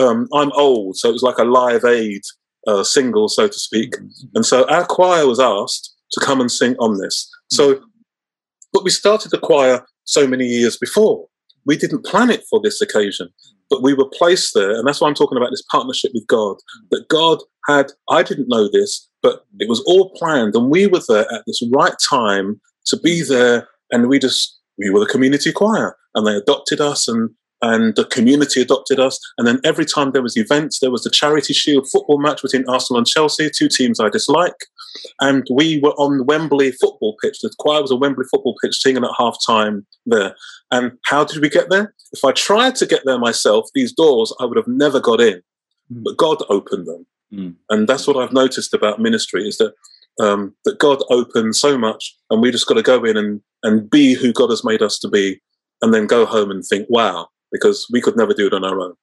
Um, 0.00 0.28
I'm 0.34 0.50
old, 0.52 0.96
so 0.96 1.08
it 1.08 1.12
was 1.12 1.22
like 1.22 1.38
a 1.38 1.44
live 1.44 1.84
aid 1.84 2.22
uh, 2.66 2.82
single, 2.82 3.28
so 3.28 3.46
to 3.46 3.58
speak. 3.58 3.92
Mm-hmm. 3.92 4.26
And 4.34 4.46
so 4.46 4.68
our 4.68 4.84
choir 4.84 5.26
was 5.26 5.38
asked 5.38 5.94
to 6.12 6.20
come 6.20 6.40
and 6.40 6.50
sing 6.50 6.74
on 6.78 6.98
this. 6.98 7.30
Mm. 7.52 7.56
So, 7.56 7.80
but 8.72 8.84
we 8.84 8.90
started 8.90 9.30
the 9.30 9.38
choir 9.38 9.86
so 10.04 10.26
many 10.26 10.46
years 10.46 10.76
before. 10.76 11.26
We 11.66 11.76
didn't 11.76 12.04
plan 12.04 12.30
it 12.30 12.44
for 12.50 12.60
this 12.62 12.80
occasion, 12.80 13.28
but 13.70 13.82
we 13.82 13.94
were 13.94 14.08
placed 14.08 14.52
there. 14.54 14.72
And 14.72 14.86
that's 14.86 15.00
why 15.00 15.08
I'm 15.08 15.14
talking 15.14 15.38
about 15.38 15.50
this 15.50 15.64
partnership 15.70 16.10
with 16.12 16.26
God. 16.26 16.56
That 16.90 17.08
God 17.08 17.38
had, 17.66 17.92
I 18.10 18.22
didn't 18.22 18.48
know 18.48 18.68
this, 18.70 19.08
but 19.24 19.46
it 19.58 19.70
was 19.70 19.82
all 19.86 20.10
planned. 20.10 20.54
And 20.54 20.70
we 20.70 20.86
were 20.86 21.00
there 21.08 21.26
at 21.32 21.44
this 21.46 21.62
right 21.72 21.94
time 22.10 22.60
to 22.86 22.98
be 22.98 23.22
there. 23.22 23.66
And 23.90 24.08
we 24.08 24.18
just, 24.18 24.60
we 24.78 24.90
were 24.90 25.00
the 25.00 25.06
community 25.06 25.50
choir 25.50 25.96
and 26.14 26.26
they 26.26 26.36
adopted 26.36 26.80
us 26.80 27.08
and 27.08 27.30
and 27.62 27.96
the 27.96 28.04
community 28.04 28.60
adopted 28.60 29.00
us. 29.00 29.18
And 29.38 29.46
then 29.48 29.58
every 29.64 29.86
time 29.86 30.12
there 30.12 30.20
was 30.20 30.36
events, 30.36 30.80
there 30.80 30.90
was 30.90 31.02
the 31.02 31.08
Charity 31.10 31.54
Shield 31.54 31.88
football 31.90 32.20
match 32.20 32.42
between 32.42 32.68
Arsenal 32.68 32.98
and 32.98 33.06
Chelsea, 33.06 33.48
two 33.48 33.68
teams 33.68 33.98
I 33.98 34.10
dislike. 34.10 34.66
And 35.20 35.46
we 35.50 35.80
were 35.80 35.92
on 35.92 36.18
the 36.18 36.24
Wembley 36.24 36.72
football 36.72 37.16
pitch. 37.22 37.38
The 37.40 37.54
choir 37.58 37.80
was 37.80 37.90
a 37.90 37.96
Wembley 37.96 38.26
football 38.30 38.54
pitch 38.62 38.76
singing 38.76 39.02
at 39.02 39.10
half 39.18 39.38
time 39.46 39.86
there. 40.04 40.36
And 40.72 40.92
how 41.06 41.24
did 41.24 41.40
we 41.40 41.48
get 41.48 41.70
there? 41.70 41.94
If 42.12 42.22
I 42.22 42.32
tried 42.32 42.74
to 42.76 42.86
get 42.86 43.02
there 43.06 43.18
myself, 43.18 43.70
these 43.74 43.92
doors, 43.92 44.34
I 44.40 44.44
would 44.44 44.58
have 44.58 44.68
never 44.68 45.00
got 45.00 45.22
in. 45.22 45.40
Mm. 45.90 46.02
But 46.04 46.18
God 46.18 46.42
opened 46.50 46.86
them. 46.86 47.06
Mm. 47.34 47.54
And 47.70 47.88
that's 47.88 48.06
what 48.06 48.16
I've 48.16 48.32
noticed 48.32 48.74
about 48.74 49.00
ministry 49.00 49.46
is 49.46 49.58
that 49.58 49.74
um, 50.20 50.54
that 50.64 50.78
God 50.78 51.02
opens 51.10 51.58
so 51.58 51.76
much, 51.76 52.16
and 52.30 52.40
we 52.40 52.52
just 52.52 52.66
got 52.66 52.74
to 52.74 52.82
go 52.82 53.04
in 53.04 53.16
and, 53.16 53.40
and 53.64 53.90
be 53.90 54.14
who 54.14 54.32
God 54.32 54.50
has 54.50 54.64
made 54.64 54.80
us 54.80 54.98
to 55.00 55.08
be, 55.08 55.40
and 55.82 55.92
then 55.92 56.06
go 56.06 56.24
home 56.24 56.50
and 56.50 56.62
think, 56.64 56.86
wow, 56.88 57.28
because 57.50 57.86
we 57.92 58.00
could 58.00 58.16
never 58.16 58.32
do 58.32 58.46
it 58.46 58.54
on 58.54 58.64
our 58.64 58.80
own. 58.80 58.94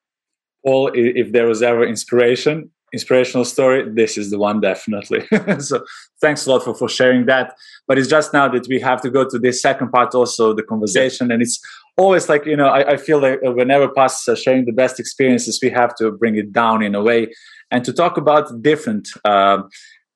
Paul, 0.66 0.92
if 0.94 1.32
there 1.32 1.48
was 1.48 1.62
ever 1.62 1.86
inspiration, 1.86 2.72
inspirational 2.94 3.46
story, 3.46 3.90
this 3.90 4.18
is 4.18 4.32
the 4.32 4.38
one 4.38 4.60
definitely. 4.60 5.26
so 5.60 5.84
thanks 6.20 6.46
a 6.46 6.52
lot 6.52 6.64
for, 6.64 6.76
for 6.76 6.90
sharing 6.90 7.26
that. 7.26 7.56
But 7.88 7.98
it's 7.98 8.08
just 8.08 8.34
now 8.34 8.48
that 8.50 8.68
we 8.68 8.80
have 8.80 9.02
to 9.02 9.10
go 9.10 9.28
to 9.28 9.40
this 9.40 9.62
second 9.62 9.92
part 9.92 10.14
also, 10.14 10.54
the 10.54 10.64
conversation. 10.64 11.32
And 11.32 11.42
it's 11.42 11.60
always 11.98 12.28
like, 12.30 12.46
you 12.46 12.56
know, 12.56 12.68
I, 12.68 12.94
I 12.94 12.98
feel 12.98 13.22
like 13.22 13.40
whenever 13.42 13.88
pastors 13.90 14.38
are 14.38 14.42
sharing 14.42 14.66
the 14.66 14.74
best 14.74 15.00
experiences, 15.00 15.60
we 15.62 15.70
have 15.70 15.96
to 15.96 16.12
bring 16.12 16.36
it 16.36 16.52
down 16.52 16.82
in 16.82 16.96
a 16.96 17.02
way 17.02 17.28
and 17.72 17.86
to 17.86 17.94
talk 17.94 18.18
about 18.18 18.62
different 18.62 19.08
uh, 19.26 19.62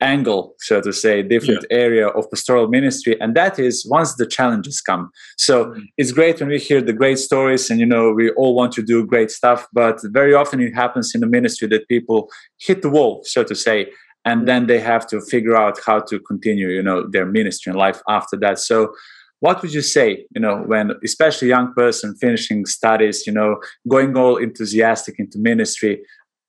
angle, 0.01 0.55
so 0.60 0.81
to 0.81 0.91
say, 0.91 1.23
different 1.23 1.65
yeah. 1.69 1.77
area 1.77 2.08
of 2.08 2.29
pastoral 2.29 2.67
ministry, 2.67 3.19
and 3.21 3.36
that 3.36 3.58
is 3.60 3.86
once 3.89 4.15
the 4.15 4.25
challenges 4.27 4.81
come. 4.81 5.10
So 5.38 5.65
mm-hmm. 5.65 5.81
it's 5.97 6.12
great 6.12 6.39
when 6.39 6.49
we 6.49 6.60
hear 6.60 6.81
the 6.81 6.93
great 6.93 7.19
stories, 7.19 7.69
and 7.69 7.79
you 7.79 7.86
know 7.86 8.12
we 8.12 8.29
all 8.31 8.55
want 8.55 8.73
to 8.73 8.81
do 8.81 9.05
great 9.05 9.31
stuff, 9.31 9.67
but 9.73 9.99
very 10.05 10.34
often 10.34 10.60
it 10.62 10.73
happens 10.73 11.13
in 11.15 11.21
the 11.21 11.27
ministry 11.27 11.67
that 11.69 11.88
people 11.88 12.29
hit 12.60 12.81
the 12.81 12.89
wall, 12.89 13.21
so 13.25 13.43
to 13.43 13.55
say, 13.55 13.88
and 14.25 14.39
mm-hmm. 14.39 14.45
then 14.45 14.67
they 14.67 14.79
have 14.79 15.08
to 15.08 15.21
figure 15.21 15.55
out 15.55 15.79
how 15.86 15.99
to 15.99 16.19
continue, 16.19 16.69
you 16.69 16.84
know, 16.84 17.08
their 17.10 17.25
ministry 17.25 17.71
and 17.71 17.79
life 17.79 18.01
after 18.10 18.38
that. 18.38 18.60
So 18.60 18.93
what 19.41 19.62
would 19.62 19.73
you 19.73 19.81
say 19.81 20.25
you 20.36 20.41
know 20.41 20.63
when 20.65 20.91
especially 21.03 21.47
young 21.49 21.73
person 21.73 22.15
finishing 22.15 22.65
studies 22.65 23.27
you 23.27 23.34
know 23.34 23.58
going 23.88 24.15
all 24.17 24.38
enthusiastic 24.38 25.15
into 25.19 25.38
ministry 25.38 26.01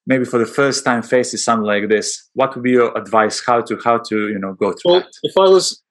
maybe 0.07 0.25
for 0.25 0.38
the 0.38 0.47
first 0.47 0.85
time 0.85 1.03
faces 1.03 1.45
something 1.45 1.66
like 1.66 1.88
this 1.88 2.31
what 2.35 2.55
would 2.55 2.62
be 2.62 2.73
your 2.73 2.97
advice? 2.97 3.42
How 3.45 3.61
to 3.62 3.79
how 3.85 3.99
to 3.99 4.29
you 4.29 4.38
know 4.38 4.55
go 4.55 4.73
through 4.73 4.92
well, 4.92 5.01
that? 5.01 5.12
if 5.23 5.37
i 5.37 5.49
was 5.49 5.83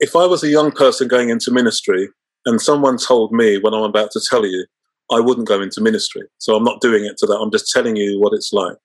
if 0.00 0.14
i 0.14 0.26
was 0.26 0.42
a 0.42 0.48
young 0.48 0.70
person 0.70 1.08
going 1.08 1.30
into 1.30 1.50
ministry 1.50 2.08
and 2.44 2.60
someone 2.60 2.96
told 2.98 3.32
me 3.32 3.58
what 3.58 3.74
i'm 3.74 3.82
about 3.82 4.10
to 4.12 4.20
tell 4.28 4.46
you 4.46 4.66
i 5.10 5.20
wouldn't 5.20 5.48
go 5.48 5.60
into 5.60 5.80
ministry. 5.80 6.22
So 6.38 6.56
i'm 6.56 6.64
not 6.64 6.80
doing 6.80 7.04
it 7.04 7.16
to 7.18 7.26
that. 7.26 7.38
I'm 7.38 7.50
just 7.50 7.70
telling 7.72 7.96
you 7.96 8.20
what 8.20 8.32
it's 8.32 8.52
like. 8.52 8.76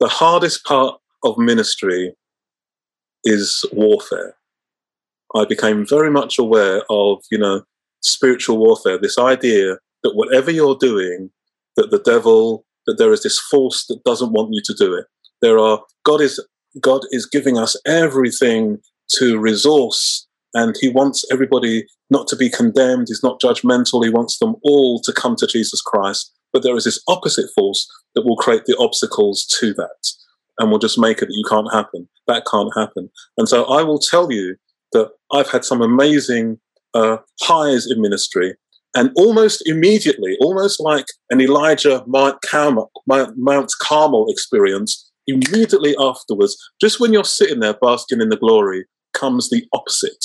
The 0.00 0.08
hardest 0.08 0.64
part 0.64 0.98
of 1.22 1.38
ministry 1.38 2.14
is 3.24 3.64
warfare. 3.72 4.36
I 5.34 5.44
became 5.46 5.86
very 5.86 6.10
much 6.10 6.38
aware 6.38 6.82
of 6.90 7.22
you 7.30 7.38
know 7.38 7.62
spiritual 8.00 8.58
warfare 8.58 8.98
this 8.98 9.18
idea 9.18 9.78
that 10.02 10.14
whatever 10.14 10.50
you're 10.50 10.76
doing 10.76 11.30
that 11.76 11.90
the 11.90 11.98
devil, 11.98 12.64
that 12.86 12.96
there 12.98 13.12
is 13.12 13.22
this 13.22 13.38
force 13.38 13.86
that 13.86 14.04
doesn't 14.04 14.32
want 14.32 14.50
you 14.52 14.62
to 14.64 14.74
do 14.74 14.94
it. 14.94 15.06
There 15.40 15.58
are, 15.58 15.80
God 16.04 16.20
is, 16.20 16.44
God 16.80 17.02
is 17.10 17.26
giving 17.26 17.58
us 17.58 17.76
everything 17.86 18.78
to 19.16 19.38
resource 19.38 20.26
and 20.54 20.76
he 20.80 20.88
wants 20.88 21.24
everybody 21.30 21.84
not 22.10 22.28
to 22.28 22.36
be 22.36 22.48
condemned. 22.48 23.06
He's 23.08 23.24
not 23.24 23.40
judgmental. 23.40 24.04
He 24.04 24.10
wants 24.10 24.38
them 24.38 24.54
all 24.62 25.00
to 25.00 25.12
come 25.12 25.34
to 25.36 25.46
Jesus 25.46 25.82
Christ. 25.82 26.32
But 26.52 26.62
there 26.62 26.76
is 26.76 26.84
this 26.84 27.02
opposite 27.08 27.50
force 27.54 27.90
that 28.14 28.24
will 28.24 28.36
create 28.36 28.64
the 28.66 28.76
obstacles 28.78 29.44
to 29.58 29.74
that 29.74 30.12
and 30.58 30.70
will 30.70 30.78
just 30.78 30.98
make 30.98 31.18
it 31.18 31.26
that 31.26 31.34
you 31.34 31.44
can't 31.48 31.72
happen. 31.72 32.08
That 32.28 32.44
can't 32.48 32.72
happen. 32.76 33.10
And 33.36 33.48
so 33.48 33.64
I 33.64 33.82
will 33.82 33.98
tell 33.98 34.30
you 34.30 34.54
that 34.92 35.10
I've 35.32 35.50
had 35.50 35.64
some 35.64 35.82
amazing 35.82 36.60
uh, 36.94 37.16
highs 37.42 37.90
in 37.90 38.00
ministry 38.00 38.54
and 38.94 39.10
almost 39.16 39.66
immediately, 39.66 40.36
almost 40.40 40.80
like 40.80 41.06
an 41.30 41.40
Elijah 41.40 42.04
Mount 42.06 42.40
Carmel, 42.42 42.90
Mount 43.06 43.72
Carmel 43.80 44.26
experience, 44.30 45.10
immediately 45.26 45.96
afterwards, 45.98 46.56
just 46.80 47.00
when 47.00 47.12
you're 47.12 47.24
sitting 47.24 47.60
there 47.60 47.74
basking 47.74 48.20
in 48.20 48.28
the 48.28 48.36
glory, 48.36 48.84
comes 49.12 49.50
the 49.50 49.64
opposite. 49.72 50.24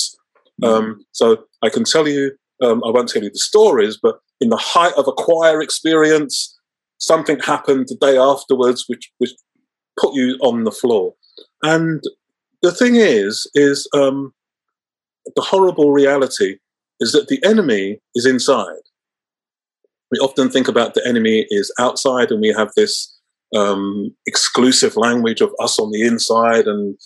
Mm. 0.62 0.68
Um, 0.68 1.06
so 1.12 1.44
I 1.62 1.68
can 1.68 1.84
tell 1.84 2.06
you, 2.06 2.32
um, 2.62 2.82
I 2.84 2.90
won't 2.90 3.08
tell 3.08 3.22
you 3.22 3.30
the 3.30 3.38
stories, 3.38 3.98
but 4.00 4.18
in 4.40 4.50
the 4.50 4.56
height 4.56 4.92
of 4.96 5.08
a 5.08 5.12
choir 5.12 5.62
experience, 5.62 6.56
something 6.98 7.38
happened 7.40 7.86
the 7.88 7.96
day 7.96 8.18
afterwards, 8.18 8.84
which 8.86 9.10
which 9.18 9.32
put 9.98 10.14
you 10.14 10.36
on 10.42 10.64
the 10.64 10.70
floor. 10.70 11.14
And 11.62 12.02
the 12.62 12.72
thing 12.72 12.96
is, 12.96 13.50
is 13.54 13.88
um, 13.94 14.32
the 15.34 15.42
horrible 15.42 15.92
reality 15.92 16.56
is 17.00 17.12
that 17.12 17.28
the 17.28 17.42
enemy 17.44 18.00
is 18.14 18.26
inside. 18.26 18.82
We 20.10 20.18
often 20.18 20.50
think 20.50 20.68
about 20.68 20.94
the 20.94 21.06
enemy 21.06 21.46
is 21.50 21.72
outside, 21.78 22.30
and 22.30 22.40
we 22.40 22.48
have 22.56 22.70
this 22.76 23.16
um, 23.56 24.14
exclusive 24.26 24.96
language 24.96 25.40
of 25.40 25.52
us 25.60 25.78
on 25.78 25.90
the 25.90 26.06
inside 26.06 26.66
and 26.66 26.96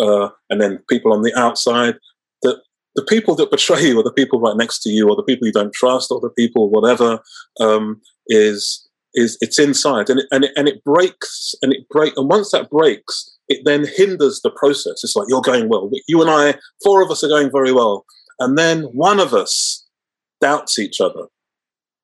uh, 0.00 0.28
and 0.50 0.60
then 0.60 0.78
people 0.88 1.12
on 1.12 1.22
the 1.22 1.34
outside. 1.38 1.96
That 2.42 2.60
the 2.96 3.04
people 3.04 3.34
that 3.36 3.50
betray 3.50 3.82
you, 3.82 3.98
or 3.98 4.02
the 4.02 4.12
people 4.12 4.40
right 4.40 4.56
next 4.56 4.80
to 4.82 4.90
you, 4.90 5.08
or 5.08 5.16
the 5.16 5.22
people 5.22 5.46
you 5.46 5.52
don't 5.52 5.72
trust, 5.72 6.10
or 6.10 6.20
the 6.20 6.30
people 6.30 6.70
whatever 6.70 7.20
um, 7.60 8.00
is 8.28 8.88
is 9.14 9.38
it's 9.40 9.58
inside, 9.58 10.10
and 10.10 10.20
it, 10.20 10.26
and 10.30 10.44
it, 10.44 10.52
and 10.56 10.68
it 10.68 10.84
breaks, 10.84 11.54
and 11.62 11.72
it 11.72 11.88
break, 11.88 12.16
and 12.16 12.28
once 12.28 12.50
that 12.50 12.68
breaks, 12.70 13.30
it 13.48 13.60
then 13.64 13.86
hinders 13.96 14.40
the 14.42 14.50
process. 14.50 15.02
It's 15.02 15.16
like 15.16 15.26
you're 15.28 15.40
going 15.40 15.68
well. 15.68 15.90
You 16.08 16.20
and 16.20 16.30
I, 16.30 16.58
four 16.82 17.02
of 17.02 17.10
us 17.10 17.22
are 17.22 17.28
going 17.28 17.50
very 17.50 17.72
well, 17.72 18.04
and 18.38 18.58
then 18.58 18.84
one 18.84 19.20
of 19.20 19.32
us 19.32 19.86
doubts 20.40 20.78
each 20.78 21.00
other. 21.00 21.26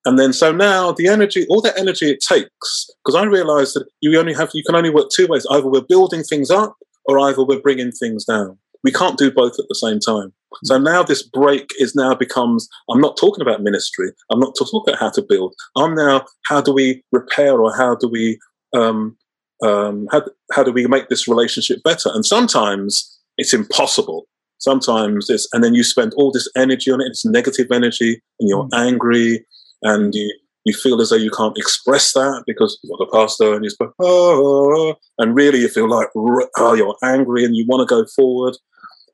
And 0.05 0.17
then 0.17 0.33
so 0.33 0.51
now 0.51 0.91
the 0.91 1.07
energy, 1.07 1.45
all 1.49 1.61
that 1.61 1.77
energy 1.77 2.09
it 2.09 2.23
takes, 2.27 2.89
because 3.03 3.15
I 3.15 3.25
realize 3.25 3.73
that 3.73 3.85
you 4.01 4.17
only 4.19 4.33
have, 4.33 4.49
you 4.53 4.63
can 4.63 4.75
only 4.75 4.89
work 4.89 5.09
two 5.15 5.27
ways. 5.27 5.45
Either 5.51 5.67
we're 5.67 5.81
building 5.81 6.23
things 6.23 6.49
up 6.49 6.75
or 7.05 7.19
either 7.19 7.43
we're 7.43 7.61
bringing 7.61 7.91
things 7.91 8.25
down. 8.25 8.57
We 8.83 8.91
can't 8.91 9.17
do 9.17 9.31
both 9.31 9.59
at 9.59 9.65
the 9.69 9.75
same 9.75 9.99
time. 9.99 10.33
So 10.63 10.79
now 10.79 11.03
this 11.03 11.21
break 11.21 11.69
is 11.77 11.93
now 11.95 12.15
becomes, 12.15 12.67
I'm 12.89 12.99
not 12.99 13.15
talking 13.15 13.41
about 13.43 13.61
ministry. 13.61 14.11
I'm 14.31 14.39
not 14.39 14.55
talking 14.57 14.81
about 14.85 14.99
how 14.99 15.11
to 15.11 15.21
build. 15.21 15.53
I'm 15.77 15.93
now, 15.93 16.25
how 16.45 16.61
do 16.61 16.73
we 16.73 17.03
repair 17.11 17.61
or 17.61 17.75
how 17.75 17.95
do 17.95 18.09
we, 18.09 18.39
um, 18.73 19.15
um, 19.63 20.07
how, 20.11 20.23
how 20.51 20.63
do 20.63 20.71
we 20.71 20.87
make 20.87 21.09
this 21.09 21.27
relationship 21.27 21.83
better? 21.83 22.09
And 22.11 22.25
sometimes 22.25 23.19
it's 23.37 23.53
impossible. 23.53 24.25
Sometimes 24.61 25.27
it's, 25.29 25.47
and 25.53 25.63
then 25.63 25.73
you 25.73 25.83
spend 25.83 26.13
all 26.15 26.31
this 26.31 26.47
energy 26.55 26.91
on 26.91 27.01
it. 27.01 27.07
It's 27.07 27.25
negative 27.25 27.67
energy 27.71 28.21
and 28.39 28.47
you're 28.47 28.65
mm. 28.65 28.77
angry 28.77 29.43
and 29.81 30.13
you, 30.13 30.31
you 30.65 30.73
feel 30.73 31.01
as 31.01 31.09
though 31.09 31.15
you 31.15 31.31
can't 31.31 31.57
express 31.57 32.13
that 32.13 32.43
because 32.45 32.77
you're 32.83 32.97
the 32.99 33.09
pastor 33.11 33.55
and 33.55 33.65
you 33.65 33.71
go, 33.79 33.91
oh, 33.99 34.95
and 35.17 35.35
really 35.35 35.59
you 35.59 35.67
feel 35.67 35.89
like, 35.89 36.09
oh, 36.15 36.73
you're 36.75 36.95
angry 37.03 37.43
and 37.43 37.55
you 37.55 37.65
want 37.67 37.87
to 37.87 37.91
go 37.91 38.05
forward. 38.15 38.55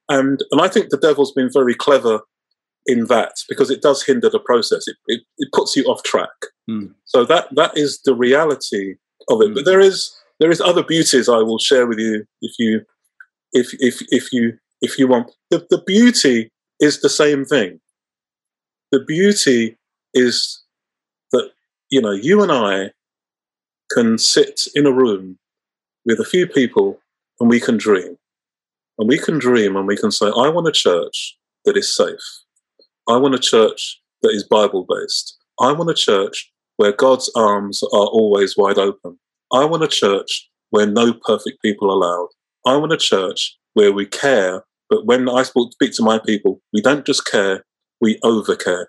And, 0.09 0.43
and 0.51 0.59
I 0.59 0.67
think 0.67 0.89
the 0.89 0.97
devil's 0.97 1.31
been 1.31 1.49
very 1.51 1.73
clever 1.73 2.19
in 2.85 3.05
that 3.05 3.31
because 3.47 3.71
it 3.71 3.81
does 3.81 4.03
hinder 4.03 4.29
the 4.29 4.39
process. 4.39 4.85
It, 4.85 4.97
it, 5.07 5.21
it 5.37 5.49
puts 5.53 5.77
you 5.77 5.85
off 5.85 6.03
track. 6.03 6.27
Mm. 6.69 6.93
So 7.05 7.23
that, 7.23 7.47
that 7.55 7.77
is 7.77 8.01
the 8.03 8.13
reality 8.13 8.95
of 9.29 9.41
it. 9.41 9.53
But 9.53 9.61
hmm. 9.61 9.65
there 9.65 9.79
is, 9.79 10.13
there 10.41 10.51
is 10.51 10.59
other 10.59 10.83
beauties 10.83 11.29
I 11.29 11.37
will 11.37 11.57
share 11.59 11.87
with 11.87 11.99
you 11.99 12.25
if 12.41 12.51
you, 12.59 12.81
if, 13.53 13.69
if, 13.79 14.01
if 14.09 14.33
you, 14.33 14.57
if 14.81 14.97
you 14.97 15.07
want. 15.07 15.31
The, 15.49 15.65
the 15.69 15.81
beauty 15.85 16.51
is 16.79 17.01
the 17.01 17.09
same 17.09 17.45
thing. 17.45 17.79
The 18.91 19.03
beauty 19.05 19.77
is 20.13 20.63
that, 21.31 21.49
you 21.89 22.01
know, 22.01 22.11
you 22.11 22.41
and 22.41 22.51
I 22.51 22.91
can 23.91 24.17
sit 24.17 24.61
in 24.75 24.85
a 24.85 24.91
room 24.91 25.37
with 26.05 26.19
a 26.19 26.25
few 26.25 26.47
people 26.47 26.99
and 27.39 27.49
we 27.49 27.59
can 27.59 27.77
dream. 27.77 28.17
And 28.97 29.07
we 29.07 29.19
can 29.19 29.37
dream 29.37 29.75
and 29.75 29.87
we 29.87 29.97
can 29.97 30.11
say, 30.11 30.27
I 30.27 30.49
want 30.49 30.67
a 30.67 30.71
church 30.71 31.37
that 31.65 31.77
is 31.77 31.95
safe. 31.95 32.19
I 33.07 33.17
want 33.17 33.35
a 33.35 33.39
church 33.39 34.01
that 34.21 34.31
is 34.31 34.43
Bible 34.43 34.85
based. 34.87 35.37
I 35.59 35.71
want 35.71 35.89
a 35.89 35.93
church 35.93 36.51
where 36.77 36.91
God's 36.91 37.31
arms 37.35 37.83
are 37.83 38.07
always 38.07 38.55
wide 38.57 38.77
open. 38.77 39.19
I 39.51 39.65
want 39.65 39.83
a 39.83 39.87
church 39.87 40.49
where 40.69 40.87
no 40.87 41.13
perfect 41.13 41.61
people 41.61 41.89
are 41.89 41.95
allowed. 41.95 42.29
I 42.65 42.75
want 42.77 42.91
a 42.91 42.97
church 42.97 43.57
where 43.77 43.91
we 43.91 44.07
care, 44.07 44.63
but 44.89 45.05
when 45.05 45.29
I 45.29 45.43
speak 45.43 45.91
to 45.93 46.03
my 46.03 46.17
people, 46.17 46.59
we 46.73 46.81
don't 46.81 47.05
just 47.05 47.27
care, 47.27 47.63
we 48.01 48.17
overcare. 48.23 48.87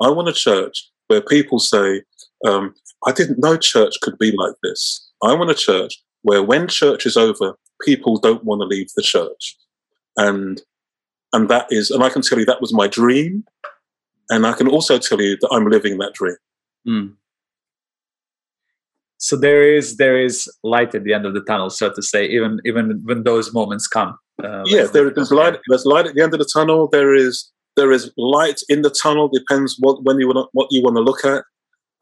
I 0.00 0.10
want 0.10 0.28
a 0.28 0.32
church 0.32 0.88
where 1.08 1.20
people 1.20 1.58
say, 1.58 2.02
um, 2.46 2.72
I 3.04 3.10
didn't 3.10 3.40
know 3.40 3.56
church 3.56 3.94
could 4.00 4.16
be 4.16 4.30
like 4.36 4.54
this. 4.62 5.10
I 5.24 5.34
want 5.34 5.50
a 5.50 5.56
church 5.56 6.00
where 6.22 6.40
when 6.40 6.68
church 6.68 7.04
is 7.04 7.16
over, 7.16 7.58
people 7.84 8.16
don't 8.18 8.44
want 8.44 8.60
to 8.60 8.66
leave 8.66 8.90
the 8.94 9.02
church. 9.02 9.56
And 10.16 10.62
and 11.32 11.48
that 11.48 11.66
is, 11.70 11.90
and 11.90 12.04
I 12.04 12.08
can 12.08 12.22
tell 12.22 12.38
you 12.38 12.46
that 12.46 12.60
was 12.60 12.72
my 12.72 12.86
dream. 12.86 13.44
And 14.30 14.46
I 14.46 14.52
can 14.52 14.68
also 14.68 14.98
tell 14.98 15.20
you 15.20 15.36
that 15.40 15.50
I'm 15.50 15.68
living 15.68 15.98
that 15.98 16.14
dream. 16.14 16.36
Mm. 16.86 17.14
So 19.18 19.36
there 19.36 19.62
is 19.74 19.96
there 19.96 20.18
is 20.18 20.48
light 20.62 20.94
at 20.94 21.02
the 21.02 21.12
end 21.12 21.26
of 21.26 21.34
the 21.34 21.40
tunnel, 21.40 21.70
so 21.70 21.92
to 21.92 22.02
say, 22.02 22.24
even 22.26 22.60
even 22.64 23.02
when 23.04 23.24
those 23.24 23.52
moments 23.52 23.88
come. 23.88 24.16
Uh, 24.42 24.62
yeah, 24.66 24.84
there, 24.84 25.10
there's 25.10 25.32
light. 25.32 25.58
There's 25.68 25.84
light 25.84 26.06
at 26.06 26.14
the 26.14 26.22
end 26.22 26.32
of 26.32 26.38
the 26.38 26.50
tunnel. 26.52 26.88
There 26.90 27.14
is 27.14 27.50
there 27.76 27.92
is 27.92 28.10
light 28.16 28.60
in 28.68 28.82
the 28.82 28.90
tunnel. 28.90 29.28
Depends 29.28 29.76
what 29.78 30.02
when 30.04 30.18
you 30.18 30.28
want 30.28 30.48
what 30.52 30.68
you 30.70 30.82
want 30.82 30.96
to 30.96 31.02
look 31.02 31.24
at. 31.24 31.44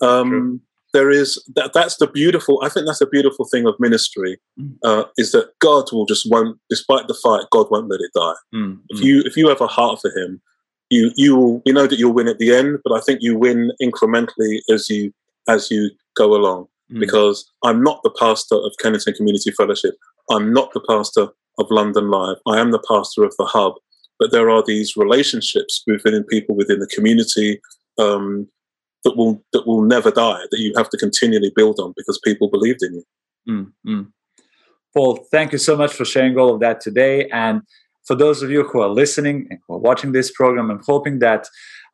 Um, 0.06 0.60
there 0.96 1.10
is 1.10 1.42
that, 1.54 1.72
that's 1.74 1.96
the 1.96 2.06
beautiful 2.06 2.58
i 2.62 2.68
think 2.68 2.86
that's 2.86 3.00
a 3.00 3.06
beautiful 3.06 3.46
thing 3.50 3.66
of 3.66 3.74
ministry 3.78 4.38
mm. 4.58 4.72
uh, 4.82 5.04
is 5.16 5.32
that 5.32 5.50
god 5.58 5.84
will 5.92 6.06
just 6.06 6.30
won't 6.30 6.58
despite 6.70 7.06
the 7.08 7.18
fight 7.22 7.44
god 7.50 7.66
won't 7.70 7.90
let 7.90 8.00
it 8.00 8.10
die 8.14 8.34
mm. 8.54 8.78
if 8.88 9.00
you 9.00 9.22
if 9.26 9.36
you 9.36 9.48
have 9.48 9.60
a 9.60 9.66
heart 9.66 10.00
for 10.00 10.10
him 10.18 10.40
you 10.88 11.10
you 11.16 11.36
will 11.36 11.62
you 11.66 11.72
know 11.72 11.86
that 11.86 11.98
you'll 11.98 12.14
win 12.14 12.28
at 12.28 12.38
the 12.38 12.54
end 12.54 12.78
but 12.84 12.92
i 12.92 13.00
think 13.00 13.20
you 13.20 13.36
win 13.36 13.70
incrementally 13.82 14.60
as 14.70 14.88
you 14.88 15.12
as 15.48 15.70
you 15.70 15.90
go 16.16 16.34
along 16.34 16.66
mm. 16.90 17.00
because 17.00 17.50
i'm 17.64 17.82
not 17.82 18.00
the 18.02 18.14
pastor 18.18 18.56
of 18.56 18.72
kennington 18.80 19.12
community 19.14 19.50
fellowship 19.50 19.94
i'm 20.30 20.52
not 20.52 20.72
the 20.72 20.84
pastor 20.88 21.28
of 21.58 21.66
london 21.70 22.10
live. 22.10 22.36
I 22.46 22.58
am 22.60 22.70
the 22.70 22.82
pastor 22.88 23.24
of 23.24 23.34
the 23.38 23.46
hub 23.46 23.74
but 24.18 24.32
there 24.32 24.50
are 24.50 24.62
these 24.66 24.96
relationships 24.96 25.82
within 25.86 26.24
people 26.24 26.54
within 26.54 26.78
the 26.78 26.86
community 26.86 27.60
um, 27.98 28.48
that 29.04 29.16
will 29.16 29.42
that 29.52 29.66
will 29.66 29.82
never 29.82 30.10
die 30.10 30.42
that 30.50 30.60
you 30.60 30.72
have 30.76 30.90
to 30.90 30.96
continually 30.96 31.52
build 31.54 31.78
on 31.78 31.92
because 31.96 32.20
people 32.24 32.50
believed 32.50 32.82
in 32.82 32.94
you. 32.94 33.04
Mm-hmm. 33.48 34.02
paul 34.94 35.24
thank 35.30 35.52
you 35.52 35.58
so 35.58 35.76
much 35.76 35.92
for 35.92 36.04
sharing 36.04 36.36
all 36.36 36.54
of 36.54 36.60
that 36.60 36.80
today. 36.80 37.28
And 37.28 37.62
for 38.06 38.16
those 38.16 38.42
of 38.42 38.50
you 38.50 38.64
who 38.64 38.80
are 38.80 38.88
listening 38.88 39.46
and 39.50 39.60
who 39.66 39.74
are 39.74 39.78
watching 39.78 40.12
this 40.12 40.30
program 40.30 40.70
i'm 40.70 40.82
hoping 40.84 41.18
that 41.20 41.48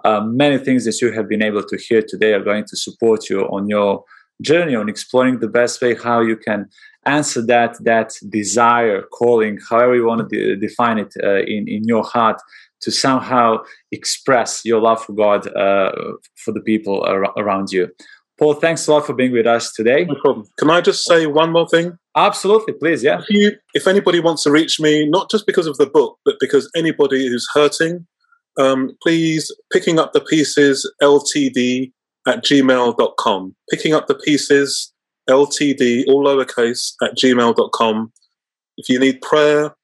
uh, 0.05 0.21
many 0.21 0.59
things 0.59 0.85
that 0.85 1.01
you 1.01 1.13
have 1.13 1.29
been 1.29 1.43
able 1.43 1.63
to 1.63 1.77
hear 1.77 2.03
today 2.03 2.33
are 2.33 2.43
going 2.43 2.65
to 2.65 2.77
support 2.77 3.31
you 3.31 3.43
on 3.57 3.69
your 3.69 4.05
journey 4.41 4.75
on 4.75 4.89
exploring 4.89 5.39
the 5.39 5.49
best 5.49 5.81
way 5.81 5.95
how 5.95 6.21
you 6.21 6.37
can 6.37 6.69
answer 7.07 7.45
that 7.47 7.77
that 7.85 8.13
desire 8.29 9.03
calling 9.03 9.59
however 9.69 9.97
you 9.97 10.07
want 10.07 10.29
to 10.29 10.37
de- 10.37 10.57
define 10.57 10.99
it 10.99 11.13
uh, 11.23 11.43
in 11.43 11.67
in 11.69 11.85
your 11.85 12.05
heart 12.05 12.41
to 12.81 12.91
somehow 12.91 13.59
express 13.93 14.65
your 14.65 14.81
love 14.81 15.03
for 15.05 15.13
God 15.13 15.47
uh, 15.57 15.93
for 16.37 16.53
the 16.53 16.61
people 16.61 17.03
ar- 17.03 17.33
around 17.37 17.73
you. 17.73 17.89
Paul, 18.39 18.55
thanks 18.55 18.89
a 18.89 18.93
lot 18.93 19.07
for 19.07 19.13
being 19.13 19.33
with 19.33 19.47
us 19.47 19.73
today. 19.73 20.05
No 20.05 20.17
problem. 20.21 20.47
Can 20.59 20.71
I 20.71 20.81
just 20.81 21.05
say 21.05 21.27
one 21.27 21.53
more 21.53 21.69
thing? 21.69 21.97
Absolutely, 22.17 22.75
please. 22.75 23.03
Yeah. 23.05 23.21
If, 23.21 23.27
you, 23.31 23.53
if 23.75 23.87
anybody 23.87 24.19
wants 24.19 24.43
to 24.45 24.51
reach 24.51 24.81
me, 24.81 25.09
not 25.09 25.31
just 25.31 25.47
because 25.47 25.67
of 25.67 25.77
the 25.77 25.87
book, 25.87 26.19
but 26.25 26.37
because 26.41 26.69
anybody 26.75 27.29
who's 27.29 27.49
hurting, 27.55 28.05
um, 28.59 28.97
please 29.03 29.55
picking 29.73 29.99
up 29.99 30.13
the 30.13 30.21
pieces 30.21 30.91
ltd 31.01 31.93
at 32.27 32.45
gmail.com. 32.45 33.55
Picking 33.71 33.95
up 33.95 34.09
the 34.09 34.15
pieces 34.15 34.92
ltd, 35.29 36.05
all 36.09 36.25
lowercase, 36.25 36.93
at 37.03 37.17
gmail.com. 37.17 38.13
If 38.77 38.89
you 38.89 38.99
need 38.99 39.21
prayer, 39.21 39.75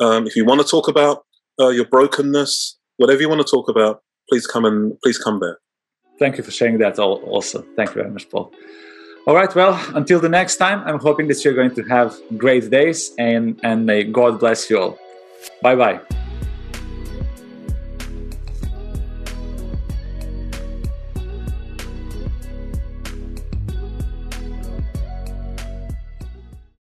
um, 0.00 0.26
if 0.26 0.36
you 0.36 0.44
want 0.44 0.60
to 0.60 0.66
talk 0.66 0.88
about 0.88 1.24
uh, 1.60 1.68
your 1.68 1.84
brokenness, 1.86 2.78
whatever 2.96 3.20
you 3.20 3.28
want 3.28 3.46
to 3.46 3.50
talk 3.50 3.68
about, 3.68 4.02
please 4.28 4.46
come 4.46 4.64
and 4.64 4.98
please 5.02 5.18
come 5.18 5.40
there. 5.40 5.58
Thank 6.18 6.36
you 6.36 6.44
for 6.44 6.50
sharing 6.50 6.78
that 6.78 6.98
also. 6.98 7.64
Thank 7.76 7.90
you 7.90 7.94
very 7.94 8.10
much, 8.10 8.28
Paul. 8.28 8.52
All 9.26 9.34
right, 9.34 9.54
well, 9.54 9.78
until 9.94 10.20
the 10.20 10.28
next 10.28 10.56
time, 10.56 10.82
I'm 10.86 10.98
hoping 10.98 11.28
that 11.28 11.44
you're 11.44 11.54
going 11.54 11.74
to 11.74 11.82
have 11.84 12.16
great 12.36 12.70
days 12.70 13.12
and, 13.18 13.60
and 13.62 13.84
may 13.84 14.04
God 14.04 14.40
bless 14.40 14.70
you 14.70 14.80
all. 14.80 14.98
Bye 15.62 15.76
bye. 15.76 16.27